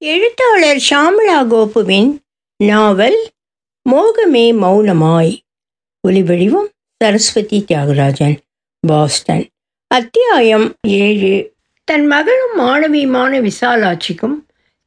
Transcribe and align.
எழுத்தாளர் 0.00 0.84
ஷாமளா 0.90 1.46
கோபுவின் 1.46 2.20
நாவல் 2.56 3.28
மோகமே 3.90 4.52
மௌனமாய். 4.54 5.38
ஒலிவடிவம் 6.08 6.68
சரஸ்வதி 6.96 7.64
தியாகராஜன் 7.68 8.36
பாஸ்டன். 8.80 9.48
அத்தியாயம் 9.86 10.74
ஏழு. 10.88 11.54
தன் 11.84 12.06
மகளும் 12.06 12.60
மாணவியுமான 12.60 13.50
விசாலாட்சிக்கும் 13.50 14.34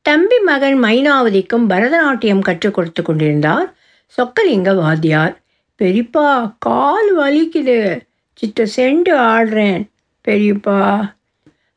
தம்பி 0.02 0.40
மகன் 0.40 0.84
மைனாவதிக்கும் 0.84 1.68
பரதநாட்டியம் 1.70 2.40
கற்றுக் 2.40 2.74
கொடுத்து 2.74 3.04
கொண்டிருந்தார் 3.04 3.76
சொக்கலிங்க 4.18 4.76
வாத்தியார். 4.76 5.44
பெரியப்பா 5.84 6.56
கால் 6.60 7.18
வலிக்குது. 7.18 8.02
சித்த 8.36 8.68
செண்டு 8.76 9.10
ஆடுறேன். 9.10 9.88
பெரியப்பா. 10.28 11.12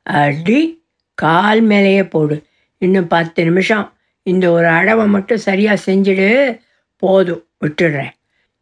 அடி 0.03 0.85
கால் 1.15 1.61
மேலேயே 1.61 2.05
போடு. 2.05 2.43
இன்னும் 2.85 3.07
பத்து 3.07 3.45
நிமிஷம். 3.45 3.87
இந்த 4.23 4.51
ஒரு 4.51 4.67
அடவை 4.67 5.07
மட்டும் 5.07 5.45
சரியாக 5.49 5.83
செஞ்சுடு. 5.87 6.29
போதும் 6.97 7.45
விட்டுடுறேன். 7.61 8.13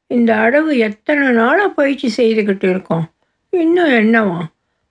இந்த 0.06 0.30
அடவு 0.34 0.78
எத்தனை 0.78 1.28
நாளாக 1.28 1.68
பயிற்சி 1.68 2.08
செய்துக்கிட்டு 2.16 2.70
இருக்கோம்? 2.70 3.06
இன்னும் 3.50 3.92
என்னவா? 3.92 4.40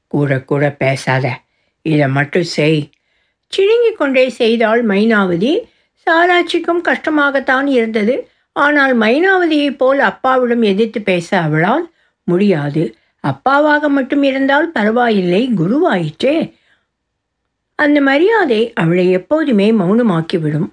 கூட 0.07 0.39
கூட 0.41 0.71
பேசாத. 0.71 1.25
இதை 1.81 2.07
மட்டும் 2.07 2.43
செய். 2.43 2.89
சிணுங்கிக் 3.47 3.97
கொண்டே 3.97 4.29
செய்தால் 4.29 4.87
மைனாவதி 4.87 5.53
சாராட்சிக்கும் 6.05 6.81
கஷ்டமாகத்தான் 6.83 7.67
இருந்தது. 7.67 8.15
ஆனால் 8.53 8.93
மைனாவதியைப் 8.99 9.77
போல் 9.77 9.99
அப்பாவிடம் 9.99 10.61
எதிர்த்து 10.61 11.01
பேச 11.01 11.39
அவளால் 11.39 11.85
முடியாது. 12.23 12.83
அப்பாவாக 13.23 13.87
மட்டும் 13.87 14.23
இருந்தால் 14.23 14.71
பரவாயில்லை 14.71 15.49
குருவாயிற்றே. 15.57 16.35
அந்த 17.75 18.01
மரியாதை 18.01 18.73
அவளை 18.73 19.11
எப்போதுமே 19.11 19.71
மௌனமாக்கிவிடும். 19.71 20.69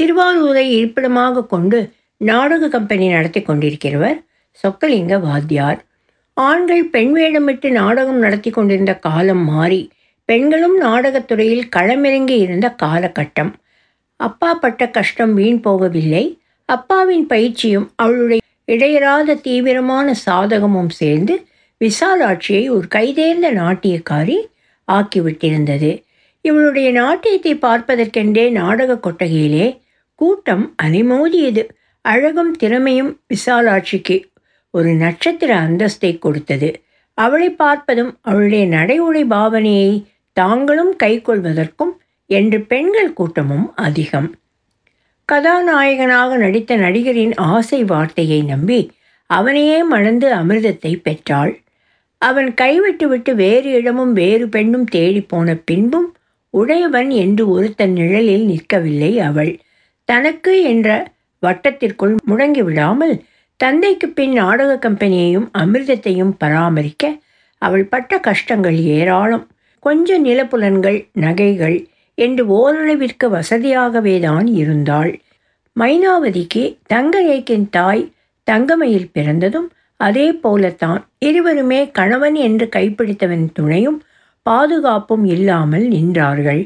திருவாரூரை 0.00 0.68
இருப்பிடமாக 0.70 1.44
கொண்டு 1.44 1.92
நாடக 2.16 2.68
கம்பெனி 2.68 3.08
நடத்தி 3.08 3.40
கொண்டிருக்கிறவர் 3.40 4.24
சொக்கலிங்க 4.62 5.20
வாத்தியார். 5.20 5.84
ஆண்கள் 6.34 6.84
பெண் 6.84 7.16
வேடமிட்டு 7.16 7.70
நாடகம் 7.70 8.18
நடத்தி 8.18 8.50
கொண்டிருந்த 8.50 8.94
காலம் 8.94 9.44
மாறி 9.44 9.90
பெண்களும் 10.24 10.82
நாடகத்துறையில் 10.82 11.68
களமிறங்கி 11.76 12.36
இருந்த 12.38 12.74
காலகட்டம். 12.82 13.52
அப்பா 14.16 14.54
பட்ட 14.54 14.90
கஷ்டம் 14.90 15.34
வீண் 15.34 15.60
போகவில்லை. 15.64 16.38
அப்பாவின் 16.64 17.26
பயிற்சியும் 17.26 17.92
அவளுடைய 17.96 18.40
இடையராத 18.64 19.34
தீவிரமான 19.34 20.14
சாதகமும் 20.26 20.88
சேர்ந்து 20.88 21.46
விசாலாட்சியை 21.84 22.70
ஒரு 22.70 22.86
கைதேர்ந்த 22.94 23.52
நாட்டியக்காரி 23.52 24.36
ஆக்கிவிட்டிருந்தது. 24.92 26.04
இவளுடைய 26.48 26.88
நாட்டியத்தை 26.92 27.52
பார்ப்பதற்கென்றே 27.54 28.44
நாடக 28.50 28.98
கொட்டகையிலே 29.00 29.66
கூட்டம் 30.20 30.64
அலைமோதியது. 30.82 31.62
அழகும் 32.04 32.52
திறமையும் 32.56 33.12
விசாலாட்சிக்கு 33.30 34.16
ஒரு 34.74 34.90
நட்சத்திர 34.94 35.50
அந்தஸ்தை 35.60 36.10
கொடுத்தது. 36.18 36.68
அவளை 37.18 37.48
பார்ப்பதும் 37.58 38.12
அவளுடைய 38.20 38.64
நடை 38.66 38.96
உடை 38.98 39.22
பாவனையை 39.24 39.92
தாங்களும் 40.36 40.92
கைக்கொள்வதற்கும் 41.02 41.92
என்று 42.30 42.58
பெண்கள் 42.72 43.12
கூட்டமும் 43.12 43.66
அதிகம். 43.76 44.28
கதாநாயகனாக 45.28 46.36
நடித்த 46.36 46.72
நடிகரின் 46.76 47.34
ஆசை 47.52 47.80
வார்த்தையை 47.84 48.40
நம்பி 48.42 48.80
அவனையே 49.30 49.78
மணந்து 49.84 50.28
அமிர்தத்தை 50.34 50.92
பெற்றாள். 51.02 51.52
அவன் 52.22 52.50
கைவிட்டுவிட்டு 52.54 53.32
வேறு 53.34 53.68
இடமும் 53.70 54.12
வேறு 54.12 54.44
பெண்ணும் 54.48 54.86
தேடி 54.86 55.22
போன 55.22 55.56
பின்பும் 55.68 56.08
உடையவன் 56.54 57.10
என்று 57.10 57.44
ஒருத்தன் 57.48 57.92
நிழலில் 57.92 58.46
நிற்கவில்லை 58.46 59.12
அவள். 59.20 59.52
தனக்கு 60.08 60.52
என்ற 60.62 60.88
வட்டத்திற்குள் 61.42 62.14
முடங்கி 62.30 62.62
விடாமல் 62.64 63.14
தந்தைக்கு 63.60 64.06
பின் 64.08 64.32
நாடக 64.32 64.72
கம்பெனியையும் 64.76 65.48
அமிர்தத்தையும் 65.58 66.32
பராமரிக்க 66.38 67.04
அவள் 67.62 67.84
பட்ட 67.84 68.18
கஷ்டங்கள் 68.18 68.78
ஏராளம். 68.96 69.44
கொஞ்ச 69.80 70.18
நிலப்புலன்கள் 70.18 70.98
நகைகள் 71.20 71.78
என்று 72.18 72.42
ஓரளவிற்கு 72.56 73.26
வசதியாகவே 73.28 74.16
தான் 74.20 74.46
இருந்தாள். 74.54 75.12
மைனாவதிக்கு 75.76 76.62
தங்கரேக்கின் 76.94 77.66
தாய் 77.70 78.04
தங்கமையில் 78.48 79.10
பிறந்ததும் 79.12 79.68
அதே 80.00 80.26
போலத்தான் 80.34 81.02
இருவருமே 81.18 81.80
கணவன் 81.90 82.36
என்று 82.46 82.66
கைப்பிடித்தவன் 82.76 83.46
துணையும் 83.52 83.98
பாதுகாப்பும் 84.46 85.24
இல்லாமல் 85.24 85.86
நின்றார்கள். 85.88 86.62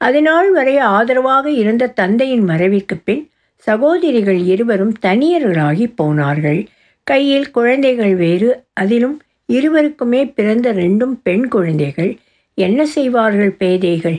அதனால் 0.00 0.50
வரை 0.52 0.76
ஆதரவாக 0.78 1.50
இருந்த 1.50 1.86
தந்தையின் 1.86 2.44
மறைவிற்கு 2.48 2.94
பின் 3.04 3.30
சகோதரிகள் 3.66 4.40
இருவரும் 4.52 4.94
தனியர்களாகி 5.02 5.86
போனார்கள். 5.96 6.60
கையில் 7.04 7.50
குழந்தைகள் 7.50 8.14
வேறு 8.14 8.48
அதிலும் 8.72 9.16
இருவருக்குமே 9.52 10.32
பிறந்த 10.34 10.72
ரெண்டும் 10.72 11.14
பெண் 11.22 11.48
குழந்தைகள். 11.48 12.12
என்ன 12.58 12.86
செய்வார்கள் 12.86 13.56
பேதைகள்? 13.58 14.18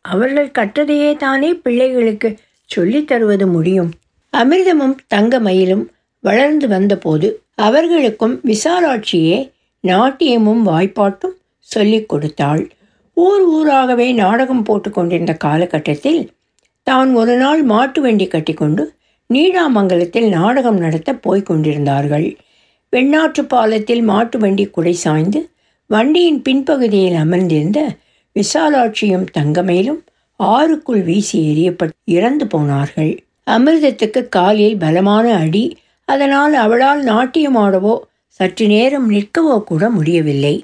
அவர்கள் 0.00 0.54
கற்றதையே 0.58 1.16
தானே 1.16 1.54
பிள்ளைகளுக்கு 1.54 2.36
சொல்லித் 2.64 3.06
தருவது 3.06 3.46
முடியும். 3.46 3.90
அமிர்தமும் 4.36 4.96
தங்கமயிலும் 5.14 5.84
வளர்ந்து 6.20 6.68
வந்தபோது 6.68 7.28
அவர்களுக்கும் 7.54 8.40
விசாலாட்சியே 8.44 9.38
நாட்டியமும் 9.80 10.66
வாய்ப்பாட்டும் 10.66 11.36
சொல்லிக் 11.70 12.10
கொடுத்தாள். 12.12 12.62
ஊர் 13.16 13.44
ஊராகவே 13.56 14.08
நாடகம் 14.14 14.64
போட்டு 14.68 14.90
கொண்டிருந்த 14.90 15.32
காலகட்டத்தில் 15.46 16.22
தான் 16.86 17.10
ஒரு 17.14 17.34
நாள் 17.36 17.62
மாட்டு 17.62 18.00
வண்டி 18.02 18.26
கட்டிக்கொண்டு 18.26 18.84
நீடாமங்கலத்தில் 19.30 20.28
நாடகம் 20.28 20.78
நடத்த 20.78 21.10
போய்க் 21.24 21.48
கொண்டிருந்தார்கள். 21.48 22.28
வெண்ணாற்று 22.92 23.42
பாலத்தில் 23.52 24.02
மாட்டு 24.02 24.36
வண்டி 24.38 24.64
குடை 24.66 24.94
சாய்ந்து 25.04 25.40
வண்டியின் 25.90 26.40
பின்பகுதியில் 26.46 27.18
அமர்ந்திருந்த 27.24 27.80
விசாலாட்சியும் 28.36 29.26
தங்கமேலும் 29.36 30.00
ஆறுக்குள் 30.40 31.02
வீசி 31.02 31.38
எறியப்பட்டு 31.50 31.96
இறந்து 32.16 32.44
போனார்கள். 32.46 33.12
அமிர்தத்துக்கு 33.46 34.20
காலில் 34.28 34.76
பலமான 34.78 35.26
அடி 35.36 35.64
அதனால் 36.08 36.54
அவளால் 36.64 37.02
நாட்டியமாடவோ 37.04 37.94
சற்று 38.40 38.66
நேரம் 38.66 39.08
நிற்கவோ 39.10 39.56
கூட 39.64 39.82
முடியவில்லை. 39.90 40.54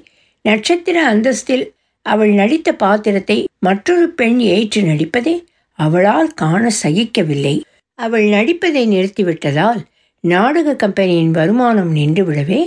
நட்சத்திர 0.47 0.97
அந்தஸ்தில் 1.03 1.65
அவள் 2.05 2.31
நடித்த 2.31 2.69
பாத்திரத்தை 2.73 3.37
மற்றொரு 3.59 4.05
பெண் 4.09 4.39
ஏற்று 4.55 4.81
நடிப்பதை 4.81 5.35
அவளால் 5.79 6.29
காண 6.33 6.63
சகிக்கவில்லை. 6.83 7.55
அவள் 7.99 8.25
நடிப்பதை 8.27 8.83
நிறுத்திவிட்டதால் 8.87 9.81
நாடக 10.23 10.75
கம்பெனியின் 10.75 11.31
வருமானம் 11.31 11.91
நின்றுவிடவே 11.95 12.61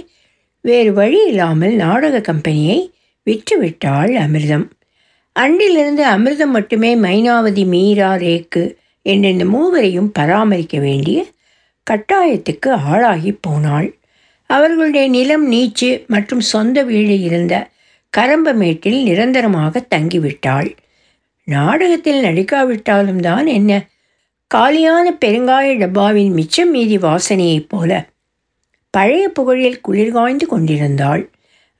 வேறு 0.64 0.90
வழி 0.92 1.20
இல்லாமல் 1.26 1.74
நாடக 1.74 2.20
கம்பெனியை 2.20 2.78
விற்றுவிட்டாள் 3.26 4.12
அமிர்தம். 4.24 4.66
அன்றிலிருந்து 5.36 6.04
அமிர்தம் 6.06 6.54
மட்டுமே 6.56 6.90
மைனாவதி 6.96 7.64
மீரா 7.66 8.10
ரேக்கு 8.24 8.64
என்ற 9.06 9.24
இந்த 9.28 9.44
மூவரையும் 9.44 10.10
பராமரிக்க 10.18 10.78
வேண்டிய 10.78 11.18
கட்டாயத்துக்கு 11.86 12.70
ஆளாகி 12.90 13.32
போனாள். 13.40 13.88
அவர்களுடைய 14.50 15.08
நிலம் 15.08 15.44
நீச்சு 15.52 15.88
மற்றும் 16.06 16.44
சொந்த 16.52 16.82
வீடு 16.82 17.20
இருந்த 17.20 17.54
கரம்பமேட்டில் 18.12 19.02
நிரந்தரமாக 19.02 19.82
தங்கிவிட்டாள். 19.94 20.70
நாடகத்தில் 21.48 22.24
நடிக்காவிட்டாலும் 22.24 23.20
தான் 23.20 23.46
என்ன? 23.46 23.72
காலியான 24.50 25.06
பெருங்காய 25.24 25.78
டப்பாவின் 25.78 26.32
மிச்சம் 26.32 26.70
மீதி 26.70 26.96
வாசனையைப் 26.98 27.68
போல 27.68 27.90
பழைய 28.94 29.24
புகழில் 29.40 29.82
குளிர்காய்ந்து 29.88 30.46
கொண்டிருந்தாள். 30.46 31.22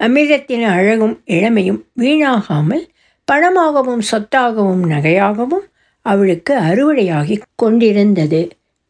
அமிர்தத்தின் 0.01 0.65
அழகும் 0.67 1.17
இளமையும் 1.27 1.81
வீணாகாமல் 1.99 2.85
பணமாகவும் 3.29 4.05
சொத்தாகவும் 4.11 4.85
நகையாகவும் 4.93 5.67
அவளுக்கு 6.07 6.53
அறுவடையாகி 6.71 7.37
கொண்டிருந்தது. 7.55 8.41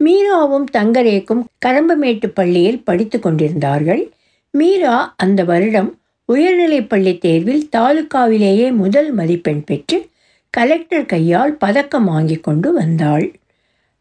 மீராவும் 0.04 0.64
தங்கரேக்கும் 0.72 1.44
கரம்பமேட்டு 1.66 2.26
பள்ளியில் 2.26 2.84
படித்து 2.84 3.18
கொண்டிருந்தார்கள். 3.20 4.10
மீரா 4.50 5.14
அந்த 5.16 5.44
வருடம் 5.44 5.98
உயர்நிலைப் 6.24 6.88
பள்ளி 6.88 7.18
தேர்வில் 7.18 7.68
தாலுக்காவிலேயே 7.76 8.72
முதல் 8.74 9.12
மதிப்பெண் 9.12 9.64
பெற்று 9.64 10.08
கலெக்டர் 10.50 11.06
கையால் 11.06 11.54
பதக்கம் 11.54 12.04
வாங்கி 12.04 12.36
கொண்டு 12.36 12.72
வந்தாள். 12.72 13.26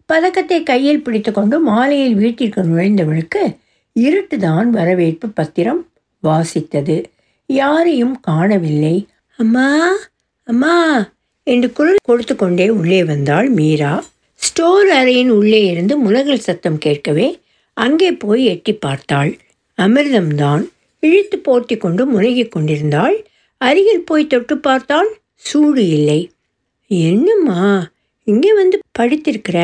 பதக்கத்தை 0.05 0.63
கையில் 0.63 1.03
பிடித்துக்கொண்டு 1.03 1.59
மாலையில் 1.59 2.15
வீட்டிற்கு 2.15 2.61
நுழைந்தவளுக்கு 2.63 3.43
இருட்டுதான் 3.95 4.69
வரவேற்பு 4.69 5.27
பத்திரம் 5.29 5.81
வாசித்தது. 6.23 7.03
யாரையும் 7.45 8.19
காணவில்லை. 8.19 9.07
அம்மா 9.37 9.91
அம்மா 10.43 10.77
என்று 11.43 11.73
குரல் 11.73 11.95
கொடுத்து 12.03 12.35
கொண்டே 12.35 12.69
உள்ளே 12.69 13.03
வந்தாள் 13.03 13.49
மீரா. 13.49 14.03
ஸ்டோர் 14.41 14.89
அறையின் 14.89 15.29
உள்ளே 15.29 15.65
இருந்து 15.65 15.93
முலகல் 15.97 16.37
சத்தம் 16.37 16.77
கேட்கவே 16.77 17.27
அங்கே 17.73 18.11
போய் 18.11 18.45
எட்டி 18.45 18.73
பார்த்தாள். 18.73 19.31
அமிர்தம்தான் 19.77 20.63
இழுத்து 20.99 21.37
போர்த்தி 21.37 21.77
கொண்டு 21.77 22.03
முனகிக் 22.05 22.51
கொண்டிருந்தாள். 22.51 23.15
அருகில் 23.57 24.03
போய் 24.03 24.27
தொட்டு 24.27 24.57
பார்த்தால் 24.57 25.09
சூடு 25.35 25.83
இல்லை. 25.89 26.31
என்னம்மா 26.87 27.89
இங்கே 28.23 28.53
வந்து 28.53 28.77
படுத்திருக்கிற? 28.99 29.59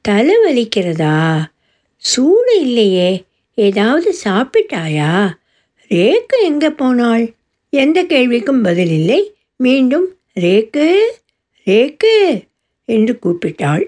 தலை 0.00 0.36
வலிக்கிறதா? 0.44 1.48
சூடு 1.96 2.60
இல்லையே 2.60 3.10
ஏதாவது 3.54 4.14
சாப்பிட்டாயா? 4.24 5.12
ரேக்கு 5.90 6.38
எங்கே 6.42 6.70
போனாள்? 6.70 7.24
எந்த 7.72 8.04
கேள்விக்கும் 8.04 8.62
பதில் 8.62 8.90
இல்லை. 8.90 9.20
மீண்டும் 9.56 10.06
ரேக்கு 10.40 10.86
ரேக்கு 11.66 12.14
என்று 12.88 13.18
கூப்பிட்டாள். 13.18 13.84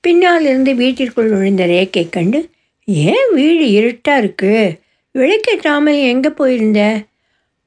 பின்னாலிருந்து 0.00 0.74
வீட்டிற்குள் 0.74 1.28
நுழைந்த 1.28 1.66
ரேக்கை 1.66 2.10
கண்டு 2.10 2.50
ஏன் 2.84 3.32
வீடு 3.32 3.70
இருட்டாக 3.70 4.18
இருக்கு? 4.18 4.80
விளக்கேற்றாமல் 5.12 6.00
எங்கே 6.00 6.30
போயிருந்த? 6.30 7.04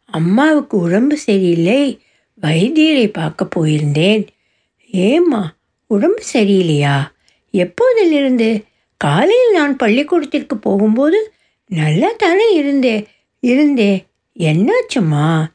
அம்மாவுக்கு 0.05 0.77
உடம்பு 0.77 1.17
சரியில்லை 1.17 1.99
வைத்தியரை 2.41 3.07
பார்க்க 3.07 3.47
போயிருந்தேன். 3.55 4.27
ஏம்மா 4.85 5.55
உடம்பு 5.87 6.23
சரியில்லையா? 6.33 7.11
எப்போதிலிருந்து? 7.53 8.63
காலையில் 8.97 9.51
நான் 9.51 9.75
பள்ளிக்கூடத்திற்கு 9.75 10.57
போகும்போது 10.57 11.33
நல்லா 11.65 12.09
தானே 12.17 12.53
இருந்தே 12.53 13.07
இருந்தே. 13.39 14.05
என்னாச்சும்மா? 14.39 15.45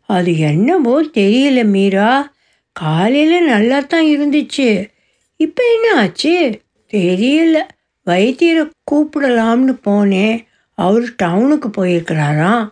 அது 0.00 0.38
என்னவோ 0.38 1.02
தெரியல 1.02 1.64
மீரா. 1.64 2.32
காலையில் 2.72 3.44
நல்லா 3.44 3.80
தான் 3.80 4.04
இருந்துச்சு. 4.04 4.90
இப்போ 5.36 5.62
என்ன 5.74 6.00
ஆச்சு? 6.00 6.60
தெரியல. 6.90 7.58
வைத்தியரை 8.06 8.70
கூப்பிடலாம்னு 8.90 9.78
போனேன் 9.86 10.44
அவர் 10.74 11.14
டவுனுக்கு 11.22 11.68
போயிருக்கிறாராம் 11.76 12.70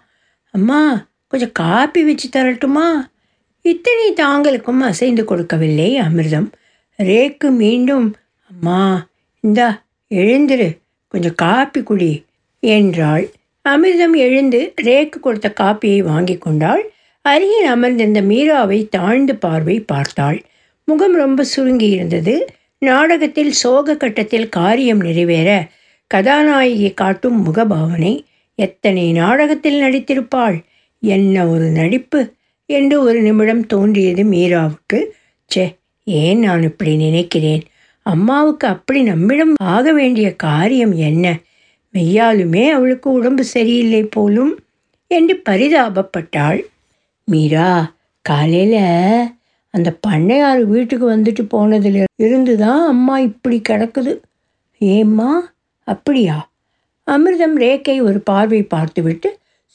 அம்மா 0.51 1.09
கொஞ்சம் 1.29 1.53
காப்பி 1.53 2.05
வச்சு 2.05 2.29
தரட்டுமா? 2.29 3.11
இத்தனை 3.63 4.13
தாங்களுக்கும் 4.13 4.81
அசைந்து 4.81 5.25
கொடுக்கவில்லை 5.25 6.01
அமிர்தம். 6.01 6.53
ரேக்கு 6.99 7.51
மீண்டும் 7.51 8.17
அம்மா 8.51 9.07
இந்தா 9.41 9.83
எழுந்திரு. 10.11 10.79
கொஞ்சம் 11.09 11.35
காப்பி 11.35 11.83
குடி 11.83 12.25
என்றாள். 12.61 13.29
அமிர்தம் 13.69 14.17
எழுந்து 14.17 14.75
ரேக்கு 14.83 15.21
கொடுத்த 15.21 15.53
காப்பியை 15.61 15.99
வாங்கி 15.99 16.39
கொண்டாள். 16.39 16.93
அருகில் 17.23 17.67
அமர்ந்திருந்த 17.67 18.23
மீராவை 18.23 18.89
தாழ்ந்து 18.89 19.37
பார்வை 19.37 19.81
பார்த்தாள். 19.81 20.43
முகம் 20.85 21.15
ரொம்ப 21.15 21.45
சுருங்கி 21.45 21.89
இருந்தது. 21.89 22.47
நாடகத்தில் 22.79 23.53
சோக 23.53 23.97
கட்டத்தில் 23.97 24.49
காரியம் 24.49 25.01
நிறைவேற 25.01 25.71
கதாநாயகி 26.07 26.95
காட்டும் 26.95 27.47
முகபாவனை 27.47 28.25
எத்தனை 28.55 29.13
நாடகத்தில் 29.13 29.83
நடித்திருப்பாள்? 29.83 30.65
என்ன 31.01 31.49
ஒரு 31.49 31.71
நடிப்பு? 31.71 32.33
என்று 32.67 33.03
ஒரு 33.03 33.21
நிமிடம் 33.21 33.67
தோன்றியது 33.67 34.23
மீராவுக்கு. 34.23 35.05
ச்சே 35.55 35.77
ஏன் 36.05 36.39
நான் 36.39 36.63
இப்படி 36.63 36.97
நினைக்கிறேன்? 36.97 37.63
அம்மாவுக்கு 38.03 38.67
அப்படி 38.67 39.03
நம்மிடம் 39.03 39.55
ஆக 39.57 39.93
வேண்டிய 39.93 40.37
காரியம் 40.37 40.93
என்ன? 40.93 41.39
மெய்யாலுமே 41.95 42.69
அவளுக்கு 42.69 43.13
உடம்பு 43.13 43.45
சரியில்லை 43.45 44.03
போலும். 44.03 44.61
என்று 45.07 45.43
பரிதாபப்பட்டாள் 45.49 46.61
மீரா. 47.25 47.95
காலையில் 48.23 49.27
அந்த 49.75 49.91
பண்ணையார் 50.07 50.63
வீட்டுக்கு 50.65 51.07
வந்துட்டு 51.13 51.43
போனதில் 51.49 52.01
இருந்து 52.17 52.55
தான் 52.57 52.83
அம்மா 52.87 53.19
இப்படி 53.19 53.59
கிடக்குது. 53.69 54.13
ஏம்மா 54.81 55.31
அப்படியா? 55.89 56.39
அமிர்தம் 57.07 57.57
ரேக்கை 57.57 57.97
ஒரு 58.03 58.19
பார்வை 58.21 58.63
பார்த்துவிட்டு 58.75 59.29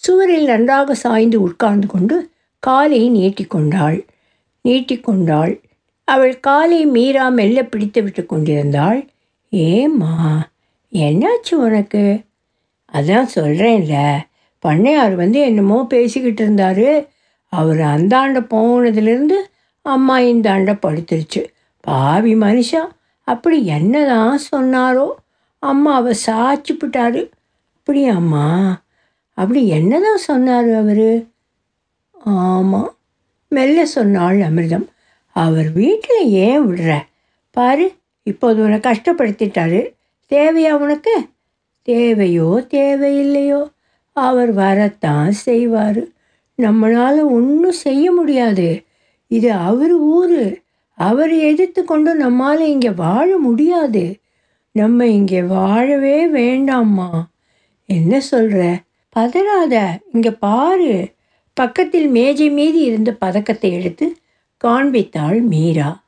சுவரில் 0.03 0.45
நன்றாக 0.45 0.95
சாய்ந்து 0.95 1.37
உட்கார்ந்து 1.41 1.87
கொண்டு 1.87 2.15
காலை 2.63 3.01
நீட்டிக்கொண்டாள் 3.09 3.97
நீட்டிக்கொண்டாள் 4.65 5.53
அவள் 6.07 6.35
காலை 6.39 6.79
மீறா 6.87 7.25
மெல்ல 7.29 7.59
பிடித்து 7.63 7.99
விட்டு 8.03 8.21
கொண்டிருந்தாள். 8.25 8.99
ஏம்மா 9.53 10.13
என்னாச்சு 10.93 11.53
உனக்கு? 11.67 12.03
அதான் 12.93 13.33
சொல்கிறேன்ல 13.35 13.95
பண்ணையார் 14.63 15.15
வந்து 15.15 15.39
என்னமோ 15.39 15.77
பேசிக்கிட்டு 15.89 16.43
இருந்தார். 16.43 16.87
அவர் 17.53 17.81
அந்தாண்ட 17.93 18.39
போனதுலேருந்து 18.53 19.37
அம்மா 19.85 20.19
இந்தாண்ட 20.19 20.77
படுத்துருச்சு. 20.81 21.45
பாவி 21.81 22.35
மனுஷா 22.35 22.87
அப்படி 23.21 23.65
என்னதான் 23.65 24.39
சொன்னாரோ? 24.51 25.11
அம்மா 25.59 25.95
அம்மாவை 25.95 26.15
சாச்சிப்பிட்டாரு 26.25 27.29
அப்படியாம்மா 27.77 28.73
அப்படி 29.33 29.67
என்னதான் 29.67 30.17
சொன்னார் 30.17 30.69
அவர்? 30.73 31.25
ஆமாம் 32.13 32.95
மெல்ல 33.47 33.85
சொன்னாள் 33.85 34.37
அமிர்தம். 34.37 34.87
அவர் 35.29 35.71
வீட்டில் 35.71 36.29
ஏன் 36.29 36.69
விடுற? 36.69 36.97
பாரு 37.51 37.93
இப்போது 38.23 38.63
உன்னை 38.63 38.79
கஷ்டப்படுத்திட்டாரு. 38.79 39.93
தேவையா 40.29 40.71
உனக்கு? 40.71 41.27
தேவையோ 41.81 42.65
தேவையில்லையோ 42.69 43.71
அவர் 44.13 44.51
வரத்தான் 44.51 45.31
செய்வார். 45.31 46.03
நம்மளால் 46.57 47.23
ஒன்றும் 47.23 47.71
செய்ய 47.71 48.11
முடியாது. 48.11 48.84
இது 49.27 49.51
அவர் 49.51 49.91
ஊர். 49.91 50.61
அவரை 50.97 51.39
எதிர்த்து 51.39 51.83
கொண்டு 51.83 52.15
நம்மால் 52.15 52.59
இங்கே 52.59 52.89
வாழ 52.89 53.37
முடியாது. 53.37 54.19
நம்ம 54.71 55.07
இங்கே 55.07 55.41
வாழவே 55.41 56.27
வேண்டாம்மா. 56.27 57.09
என்ன 57.85 58.19
சொல்கிற 58.19 58.79
பதறாத 59.15 59.75
இங்கே 60.11 60.31
பாரு. 60.31 61.13
பக்கத்தில் 61.53 62.07
மேஜை 62.07 62.49
மீதி 62.49 62.79
இருந்த 62.79 63.11
பதக்கத்தை 63.11 63.71
எடுத்து 63.71 64.15
காண்பித்தாள் 64.63 65.41
மீரா. 65.41 66.03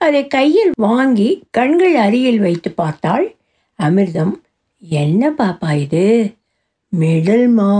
அதை 0.00 0.26
கையில் 0.26 0.70
வாங்கி 0.76 1.42
கண்கள் 1.50 1.94
அருகில் 1.94 2.38
வைத்து 2.38 2.70
பார்த்தாள் 2.70 3.36
அமிர்தம். 3.78 4.34
என்ன 4.78 5.30
பாப்பா 5.30 5.78
இது? 5.78 6.34
மெடல்மா? 6.92 7.72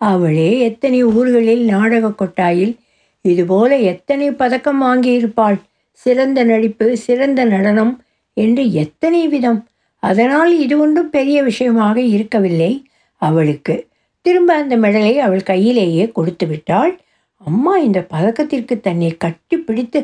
அவளே 0.00 0.58
எத்தனை 0.58 1.04
ஊர்களில் 1.04 1.64
நாடக 1.64 2.08
கொட்டாயில் 2.08 2.74
இதுபோல 3.24 3.76
எத்தனை 3.76 4.30
பதக்கம் 4.30 4.82
வாங்கியிருப்பாள்? 4.82 5.60
சிறந்த 5.92 6.44
நடிப்பு 6.44 6.96
சிறந்த 6.96 7.44
நடனம் 7.44 8.04
என்று 8.36 8.72
எத்தனை 8.72 9.28
விதம்? 9.28 9.60
அதனால் 10.02 10.58
இது 10.58 10.78
ஒன்றும் 10.78 11.10
பெரிய 11.10 11.42
விஷயமாக 11.42 12.00
இருக்கவில்லை. 12.00 12.72
அவளுக்கு 13.16 13.74
திரும்ப 14.22 14.54
அந்த 14.54 14.76
மெடலை 14.76 15.14
அவள் 15.16 15.42
கையிலேயே 15.42 16.04
கொடுத்து 16.10 16.46
விட்டாள். 16.46 16.92
அம்மா 17.36 17.76
இந்த 17.76 18.06
பதக்கத்திற்கு 18.10 18.80
தன்னை 18.80 19.16
கட்டி 19.16 19.56
பிடித்து 19.56 20.00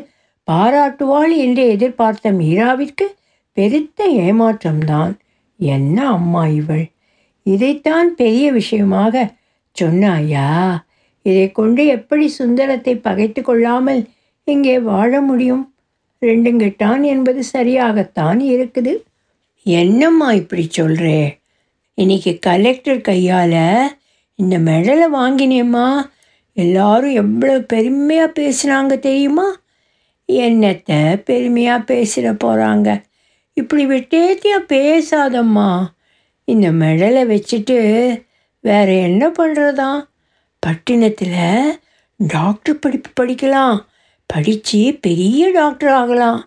பாராட்டுவாள் 0.51 1.33
என்று 1.37 1.67
எதிர்பார்த்த 1.67 2.31
மீராவிற்கு 2.31 3.05
பெருத்த 3.57 4.07
ஏமாற்றம்தான். 4.07 5.13
என்ன 5.55 5.97
அம்மா 6.09 6.47
இவள்? 6.47 6.85
இதைத்தான் 7.43 8.15
பெரிய 8.15 8.51
விஷயமாக 8.51 9.33
சொன்னாயா? 9.81 10.47
இதை 11.25 11.45
கொண்டு 11.51 11.81
எப்படி 11.95 12.25
சுந்தரத்தை 12.39 12.93
பகைத்து 13.07 13.41
கொள்ளாமல் 13.41 14.01
இங்கே 14.47 14.75
வாழ 14.91 15.11
முடியும்? 15.21 15.63
ரெண்டுங்கிட்டான் 16.21 17.03
என்பது 17.13 17.41
சரியாகத்தான் 17.53 18.39
இருக்குது. 18.53 18.93
என்னம்மா 19.65 20.27
இப்படி 20.41 20.63
சொல்கிறே 20.79 21.19
இன்னைக்கு 21.97 22.31
கலெக்டர் 22.47 23.01
கையால் 23.01 23.61
இந்த 24.39 24.55
மெடலை 24.69 25.07
வாங்கினேம்மா. 25.19 25.87
எல்லாரும் 26.57 27.17
எவ்வளோ 27.23 27.55
பெருமையாக 27.73 28.35
பேசுனாங்க 28.39 28.93
தெரியுமா? 28.99 29.47
என்னத்தை 30.29 30.99
பெருமையாக 31.29 31.87
பேசிட 31.91 32.27
போகிறாங்க 32.43 32.89
இப்படி 33.57 33.83
விட்டேத்தியாக 33.85 34.69
பேசாதம்மா. 34.73 35.69
இந்த 36.47 36.67
மெடலை 36.83 37.23
வச்சுட்டு 37.33 37.77
வேறு 38.63 38.93
என்ன 39.07 39.23
பண்ணுறதா 39.39 39.91
பட்டினத்தில் 40.65 41.79
டாக்டர் 42.17 42.79
படிப்பு 42.79 43.11
படிக்கலாம். 43.19 43.77
படித்து 44.25 44.97
பெரிய 45.01 45.51
டாக்டர் 45.51 45.89
ஆகலாம். 45.89 46.41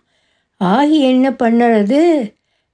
ஆகி 0.60 0.98
என்ன 1.00 1.30
பண்ணுறது? 1.30 2.00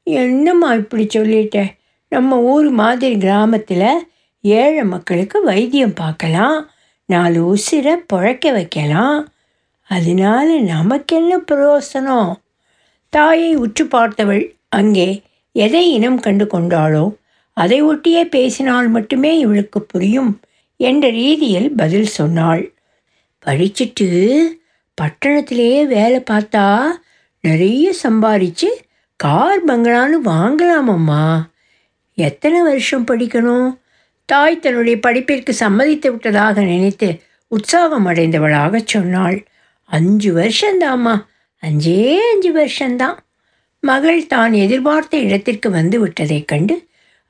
என்னம்மா 0.02 0.68
இப்படி 0.72 1.04
சொல்லிட்டேன் 1.04 1.72
நம்ம 2.08 2.38
ஊர் 2.52 2.68
மாதிரி 2.70 3.18
கிராமத்தில் 3.18 3.90
ஏழை 4.40 4.84
மக்களுக்கு 4.84 5.38
வைத்தியம் 5.42 5.94
பார்க்கலாம். 5.94 6.58
நாலு 7.06 7.40
உசிரை 7.54 7.94
புழைக்க 8.12 8.52
வைக்கலாம். 8.52 9.18
அதனால 9.90 10.58
நமக்கு 10.74 11.16
என்ன 11.16 11.32
பிரயோசனம்? 11.38 12.30
தாயை 13.08 13.54
உற்று 13.54 13.84
பார்த்தவள் 13.84 14.44
அங்கே 14.68 15.08
எதை 15.52 15.84
இனம் 15.92 16.20
கண்டு 16.20 16.44
கொண்டாளோ 16.44 17.04
அதை 17.56 17.78
ஒட்டியே 17.84 18.22
பேசினால் 18.24 18.88
மட்டுமே 18.88 19.38
இவளுக்கு 19.38 19.82
புரியும். 19.82 20.32
என்ற 20.80 21.04
ரீதியில் 21.10 21.68
பதில் 21.74 22.10
சொன்னாள். 22.18 22.62
படிச்சுட்டு 23.46 24.08
பட்டணத்திலேயே 24.98 25.80
வேலை 25.86 26.20
பார்த்தா 26.30 26.66
நிறைய 27.44 27.86
சம்பாரித்து 28.02 28.68
கார் 29.20 29.62
பங்களான்னு 29.64 30.18
வாங்கலாமம்மா. 30.24 31.24
எத்தனை 32.18 32.58
வருஷம் 32.62 33.06
படிக்கணும்? 33.06 33.68
தாய் 34.28 34.58
தன்னுடைய 34.58 34.96
படிப்பிற்கு 35.00 35.52
சம்மதித்து 35.54 36.08
விட்டதாக 36.10 36.62
நினைத்து 36.62 37.08
உற்சாகம் 37.50 38.06
அடைந்தவளாக 38.06 38.82
சொன்னாள். 38.84 39.38
அஞ்சு 39.90 40.30
வருஷந்தாம்மா. 40.40 41.14
அஞ்சே 41.62 41.96
அஞ்சு 42.32 42.50
வருஷம்தான் 42.52 43.18
மகள் 43.82 44.20
தான் 44.26 44.52
எதிர்பார்த்த 44.64 45.14
இடத்திற்கு 45.18 45.68
வந்து 45.70 45.96
விட்டதைக் 46.06 46.50
கண்டு 46.52 46.76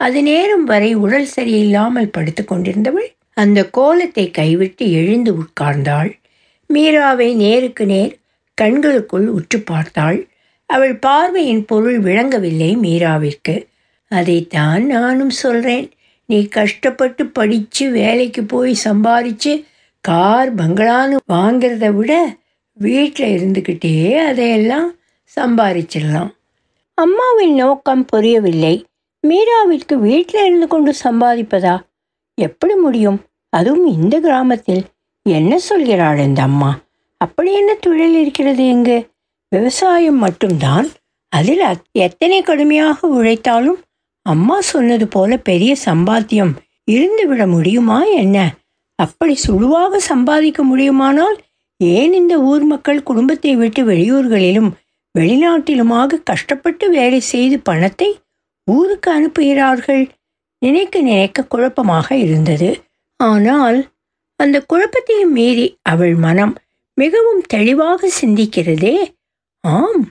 அது 0.00 0.18
நேரம் 0.22 0.64
வரை 0.64 0.90
உடல் 0.94 1.28
சரியில்லாமல் 1.36 2.12
படுத்து 2.12 2.42
கொண்டிருந்தவள் 2.44 3.08
அந்த 3.42 3.60
கோலத்தை 3.70 4.24
கைவிட்டு 4.30 4.84
எழுந்து 4.92 5.32
உட்கார்ந்தாள். 5.34 6.10
மீராவை 6.70 7.28
நேருக்கு 7.34 7.84
நேர் 7.86 8.14
கண்களுக்குள் 8.58 9.26
உற்று 9.28 9.58
பார்த்தாள். 9.60 10.18
அவள் 10.70 10.94
பார்வையின் 10.96 11.64
பொருள் 11.64 11.98
விளங்கவில்லை 12.00 12.70
மீராவிற்கு. 12.76 13.54
அதைத்தான் 14.10 14.82
நானும் 14.86 15.34
சொல்கிறேன் 15.42 15.88
நீ 16.28 16.38
கஷ்டப்பட்டு 16.48 17.22
படித்து 17.26 17.84
வேலைக்கு 17.90 18.42
போய் 18.44 18.74
சம்பாதிச்சு 18.84 19.52
கார் 20.04 20.50
பங்களான்னு 20.54 21.16
வாங்கிறத 21.32 21.88
விட 21.92 22.12
வீட்டில் 22.78 23.32
இருந்துக்கிட்டே 23.36 23.94
அதையெல்லாம் 24.26 24.88
சம்பாதிச்சிடலாம் 25.36 26.30
அம்மாவின் 26.98 27.54
நோக்கம் 27.54 28.04
புரியவில்லை. 28.04 28.74
மீராவிற்கு 29.24 29.94
வீட்டில் 29.98 30.44
இருந்து 30.44 30.66
கொண்டு 30.66 30.92
சம்பாதிப்பதா? 31.04 31.74
எப்படி 32.38 32.74
முடியும்? 32.74 33.18
அதுவும் 33.52 33.86
இந்த 33.86 34.20
கிராமத்தில். 34.20 34.82
என்ன 35.26 35.58
சொல்கிறாள் 35.68 36.20
இந்த 36.24 36.42
அம்மா? 36.42 36.70
அப்படி 37.16 37.50
என்ன 37.54 37.74
தொழில் 37.74 38.16
இருக்கிறது 38.20 38.68
எங்கு 38.68 38.96
விவசாயம் 39.52 40.18
மட்டும்தான். 40.18 40.86
அதில் 41.28 41.64
எத்தனை 41.92 42.42
கடுமையாக 42.42 43.08
உழைத்தாலும் 43.08 43.80
அம்மா 44.26 44.60
சொன்னது 44.60 45.08
போல 45.08 45.36
பெரிய 45.36 45.76
சம்பாத்தியம் 45.84 46.52
இருந்துவிட 46.92 47.42
முடியுமா 47.46 47.98
என்ன? 48.04 48.38
அப்படி 48.94 49.38
சுழுவாக 49.46 49.96
சம்பாதிக்க 49.96 50.62
முடியுமானால் 50.62 51.36
ஏன் 51.76 52.12
இந்த 52.12 52.34
ஊர் 52.40 52.64
மக்கள் 52.64 53.02
குடும்பத்தை 53.02 53.52
விட்டு 53.56 53.82
வெளியூர்களிலும் 53.84 54.70
வெளிநாட்டிலுமாக 55.18 56.22
கஷ்டப்பட்டு 56.24 56.90
வேலை 56.90 57.20
செய்து 57.20 57.58
பணத்தை 57.60 58.08
ஊருக்கு 58.68 59.08
அனுப்புகிறார்கள்? 59.18 60.04
நினைக்க 60.58 61.00
நினைக்க 61.00 61.44
குழப்பமாக 61.44 62.16
இருந்தது. 62.16 62.70
ஆனால் 63.20 63.78
அந்த 64.40 64.56
குழப்பத்தையும் 64.72 65.34
மீறி 65.38 65.66
அவள் 65.82 66.14
மனம் 66.14 66.54
மிகவும் 66.98 67.42
தெளிவாக 67.48 68.08
சிந்திக்கிறதே. 68.20 68.96
ஆம் 69.64 70.02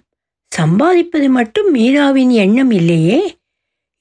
சம்பாதிப்பது 0.51 1.27
மட்டும் 1.29 1.69
மீராவின் 1.73 2.31
எண்ணம் 2.43 2.71
இல்லையே. 2.71 3.19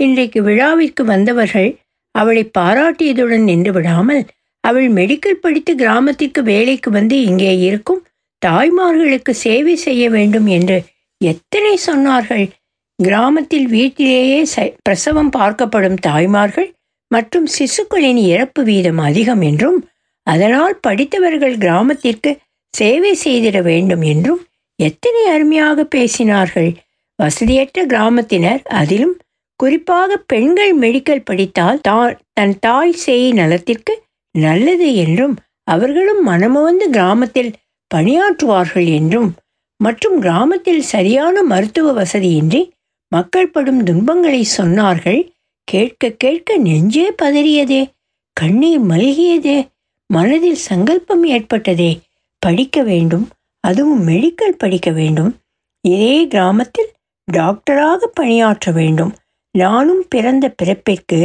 இன்றைக்கு 0.00 0.40
விழாவிற்கு 0.42 1.02
வந்தவர்கள் 1.04 1.70
அவளை 2.14 2.42
பாராட்டியதுடன் 2.58 3.44
நின்று 3.44 3.72
விடாமல் 3.72 4.22
அவள் 4.64 4.88
மெடிக்கல் 4.88 5.42
படித்து 5.42 5.72
கிராமத்திற்கு 5.74 6.40
வேலைக்கு 6.42 6.90
வந்து 6.90 7.16
இங்கே 7.22 7.52
இருக்கும் 7.58 8.02
தாய்மார்களுக்கு 8.42 9.32
சேவை 9.44 9.74
செய்ய 9.76 10.04
வேண்டும் 10.10 10.48
என்று 10.56 10.78
எத்தனை 11.20 11.74
சொன்னார்கள். 11.86 12.46
கிராமத்தில் 12.98 13.66
வீட்டிலேயே 13.66 14.40
பிரசவம் 14.82 15.32
பார்க்கப்படும் 15.36 15.98
தாய்மார்கள் 16.08 16.68
மற்றும் 17.10 17.46
சிசுக்களின் 17.58 18.20
இறப்பு 18.24 18.62
வீதம் 18.62 18.98
அதிகம் 18.98 19.40
என்றும் 19.40 19.78
அதனால் 20.26 20.76
படித்தவர்கள் 20.80 21.56
கிராமத்திற்கு 21.58 22.30
சேவை 22.74 23.12
செய்திட 23.24 23.58
வேண்டும் 23.62 24.02
என்றும் 24.02 24.42
எத்தனை 24.78 25.22
அருமையாக 25.26 25.86
பேசினார்கள். 25.96 26.70
வசதியற்ற 27.18 27.78
கிராமத்தினர் 27.86 28.62
அதிலும் 28.70 29.14
குறிப்பாக 29.56 30.16
பெண்கள் 30.16 30.74
மெடிக்கல் 30.78 31.24
படித்தால் 31.24 31.80
தான் 31.80 32.12
தன் 32.32 32.54
தாய் 32.58 32.92
செய் 32.92 33.32
நலத்திற்கு 33.32 33.94
நல்லது 34.34 34.94
என்றும் 34.94 35.34
அவர்களும் 35.64 36.22
மனமுவந்து 36.22 36.86
கிராமத்தில் 36.90 37.52
பணியாற்றுவார்கள் 37.94 38.88
என்றும் 38.90 39.30
மற்றும் 39.80 40.16
கிராமத்தில் 40.20 40.84
சரியான 40.92 41.42
மருத்துவ 41.42 41.92
வசதியின்றி 41.92 42.60
மக்கள் 43.12 43.50
படும் 43.50 43.82
துன்பங்களை 43.82 44.42
சொன்னார்கள். 44.56 45.20
கேட்க 45.70 46.10
கேட்க 46.10 46.56
நெஞ்சே 46.56 47.06
பதறியதே 47.22 47.80
கண்ணீர் 48.32 48.84
மல்கியதே 48.87 49.58
மனதில் 50.06 50.60
சங்கல்பம் 50.68 51.25
ஏற்பட்டதே. 51.25 51.90
படிக்க 52.38 52.82
வேண்டும் 52.82 53.26
அதுவும் 53.64 54.02
மெடிக்கல் 54.08 54.58
படிக்க 54.58 54.90
வேண்டும். 54.90 55.30
இதே 55.80 56.26
கிராமத்தில் 56.26 56.90
டாக்டராக 57.32 58.06
பணியாற்ற 58.12 58.72
வேண்டும். 58.72 59.12
நானும் 59.50 60.04
பிறந்த 60.08 60.54
பிறப்பிற்கு 60.62 61.20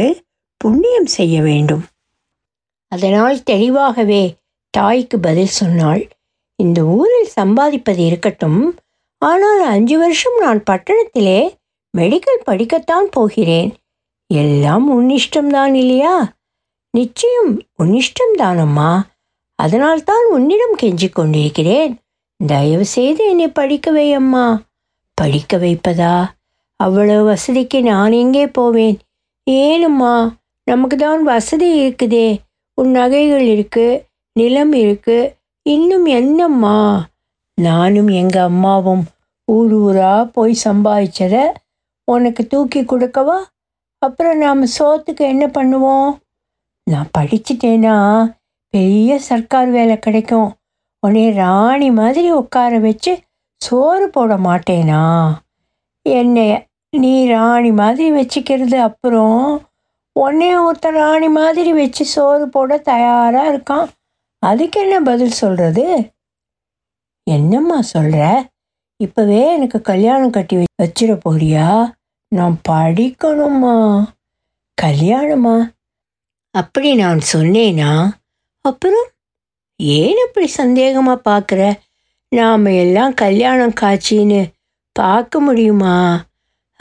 புண்ணியம் 0.56 1.10
செய்ய 1.16 1.42
வேண்டும். 1.42 1.84
அதனால் 2.92 3.42
தெளிவாகவே 3.42 4.22
தாய்க்கு 4.70 5.16
பதில் 5.18 5.54
சொன்னாள். 5.60 6.02
இந்த 6.58 6.80
ஊரில் 6.96 7.34
சம்பாதிப்பது 7.40 8.02
இருக்கட்டும். 8.06 8.60
ஆனால் 9.22 9.62
அஞ்சு 9.66 9.96
வருஷம் 9.98 10.38
நான் 10.40 10.62
பட்டணத்திலே 10.70 11.40
மெடிக்கல் 11.96 12.44
படிக்கத்தான் 12.46 13.08
போகிறேன். 13.10 13.70
எல்லாம் 14.34 14.86
உன்னிஷ்டம்தான் 14.94 15.74
இல்லையா? 15.74 16.14
நிச்சயம் 16.90 17.50
உன்னிஷ்டம்தானம்மா 17.78 18.90
அதனால்தான் 19.58 20.24
உன்னிடம் 20.30 20.76
கெஞ்சிக் 20.82 21.12
கொண்டிருக்கிறேன். 21.12 21.92
தயவு 22.46 22.84
செய்து 22.84 23.28
என்னை 23.28 23.48
படிக்கவை 23.48 24.12
அம்மா. 24.12 24.62
படிக்க 25.14 25.58
வைப்பதா? 25.58 26.14
அவ்வளவு 26.76 27.24
வசதிக்கு 27.24 27.82
நான் 27.82 28.12
எங்கே 28.12 28.46
போவேன்? 28.46 28.98
ஏனும்மா 29.50 30.14
நமக்கு 30.64 30.96
தான் 30.96 31.22
வசதி 31.22 31.68
இருக்குதே. 31.80 32.38
உன் 32.74 32.90
நகைகள் 32.90 33.46
இருக்கு 33.46 33.86
நிலம் 34.38 34.72
இருக்கு. 34.72 35.18
இன்னும் 35.62 36.06
என்னம்மா? 36.06 37.06
நானும் 37.60 38.08
எங்கள் 38.08 38.42
அம்மாவும் 38.42 39.04
ஊர் 39.52 39.72
ஊராக 39.72 40.24
போய் 40.24 40.62
சம்பாதிச்சதை 40.64 41.44
உனக்கு 42.04 42.46
தூக்கி 42.46 42.80
கொடுக்கவா? 42.80 43.38
அப்புறம் 44.06 44.38
நாம் 44.38 44.62
சோத்துக்கு 44.78 45.24
என்ன 45.32 45.44
பண்ணுவோம்? 45.56 46.10
நான் 46.86 47.12
படிச்சிட்டேன்னா 47.18 47.96
பெரிய 48.74 49.18
சர்க்கார் 49.28 49.70
வேலை 49.76 49.96
கிடைக்கும். 49.98 50.50
உன்னை 51.02 51.24
ராணி 51.32 51.88
மாதிரி 52.00 52.30
உட்கார 52.32 52.78
வச்சு 52.78 53.12
சோறு 53.60 54.06
போட 54.10 54.36
மாட்டேனா? 54.46 55.02
என்னை 56.06 56.46
நீ 56.96 57.12
ராணி 57.26 57.70
மாதிரி 57.80 58.06
வச்சுக்கிறது 58.18 58.78
அப்புறம் 58.88 59.40
உன்னே 60.16 60.50
ஒருத்தர் 60.66 60.96
ராணி 61.02 61.28
மாதிரி 61.38 61.72
வச்சு 61.72 62.04
சோறு 62.14 62.44
போட 62.48 62.76
தயாராக 62.90 63.50
இருக்கான். 63.52 63.88
அதுக்கு 64.42 64.78
என்ன 64.80 64.96
பதில் 65.00 65.40
சொல்கிறது 65.42 65.86
என்னம்மா 67.26 67.78
சொல்கிற 67.94 68.24
இப்போவே 69.00 69.42
எனக்கு 69.56 69.78
கல்யாணம் 69.90 70.34
கட்டி 70.36 70.56
வச்சிட 70.82 71.12
போறியா? 71.24 71.68
நான் 72.34 72.60
படிக்கணுமா? 72.68 73.76
கல்யாணமா? 74.82 75.72
அப்படி 76.50 76.94
நான் 76.94 77.20
சொன்னேனா? 77.32 78.10
அப்புறம் 78.60 79.06
ஏன் 79.76 80.16
அப்படி 80.26 80.52
சந்தேகமாக 80.58 81.20
பார்க்குற? 81.28 81.78
நாம் 82.28 82.64
எல்லாம் 82.64 83.14
கல்யாணம் 83.14 83.72
காட்சின்னு 83.80 84.40
பார்க்க 84.92 85.40
முடியுமா? 85.40 86.24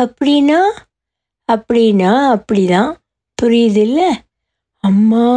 அப்படின்னா 0.03 0.60
அப்படின்னா 1.51 2.13
அப்படிதான். 2.36 2.91
புரியுதில்ல? 3.41 4.01
அம்மா 4.79 5.27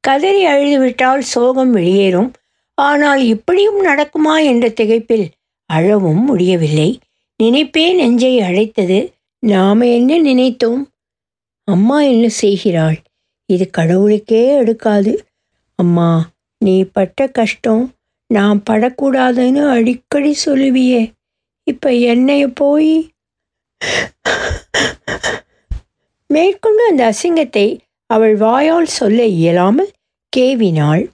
கதறி 0.00 0.44
அழுது 0.44 0.78
விட்டால் 0.78 1.22
சோகம் 1.22 1.70
வெளியேறும். 1.70 2.32
ஆனால் 2.74 3.22
இப்படியும் 3.24 3.86
நடக்குமா 3.86 4.44
என்ற 4.44 4.68
திகைப்பில் 4.68 5.26
அழவும் 5.66 6.24
முடியவில்லை. 6.24 6.98
நினைப்பே 7.36 7.92
நெஞ்சை 7.92 8.40
அழைத்தது 8.40 9.12
நாம் 9.42 9.80
என்ன 9.80 10.18
நினைத்தோம்? 10.18 10.82
அம்மா 11.68 12.02
என்ன 12.02 12.28
செய்கிறாள்? 12.28 12.98
இது 13.46 13.70
கடவுளுக்கே 13.70 14.42
எடுக்காது. 14.56 15.12
அம்மா 15.78 16.10
நீ 16.58 16.74
பட்ட 16.84 17.26
கஷ்டம் 17.28 17.82
நான் 18.30 18.62
படக்கூடாதுன்னு 18.70 19.62
அடிக்கடி 19.68 20.34
சொல்லுவியே. 20.44 21.02
இப்போ 21.66 21.92
என்னைய 21.92 22.48
போய் 22.48 22.94
மேற்கொண்டு 26.26 26.82
அந்த 26.90 27.02
அசிங்கத்தை 27.12 27.78
அவள் 28.06 28.36
வாயால் 28.36 28.90
சொல்ல 28.98 29.24
இயலாமல் 29.24 29.90
கேவினாள். 30.36 31.04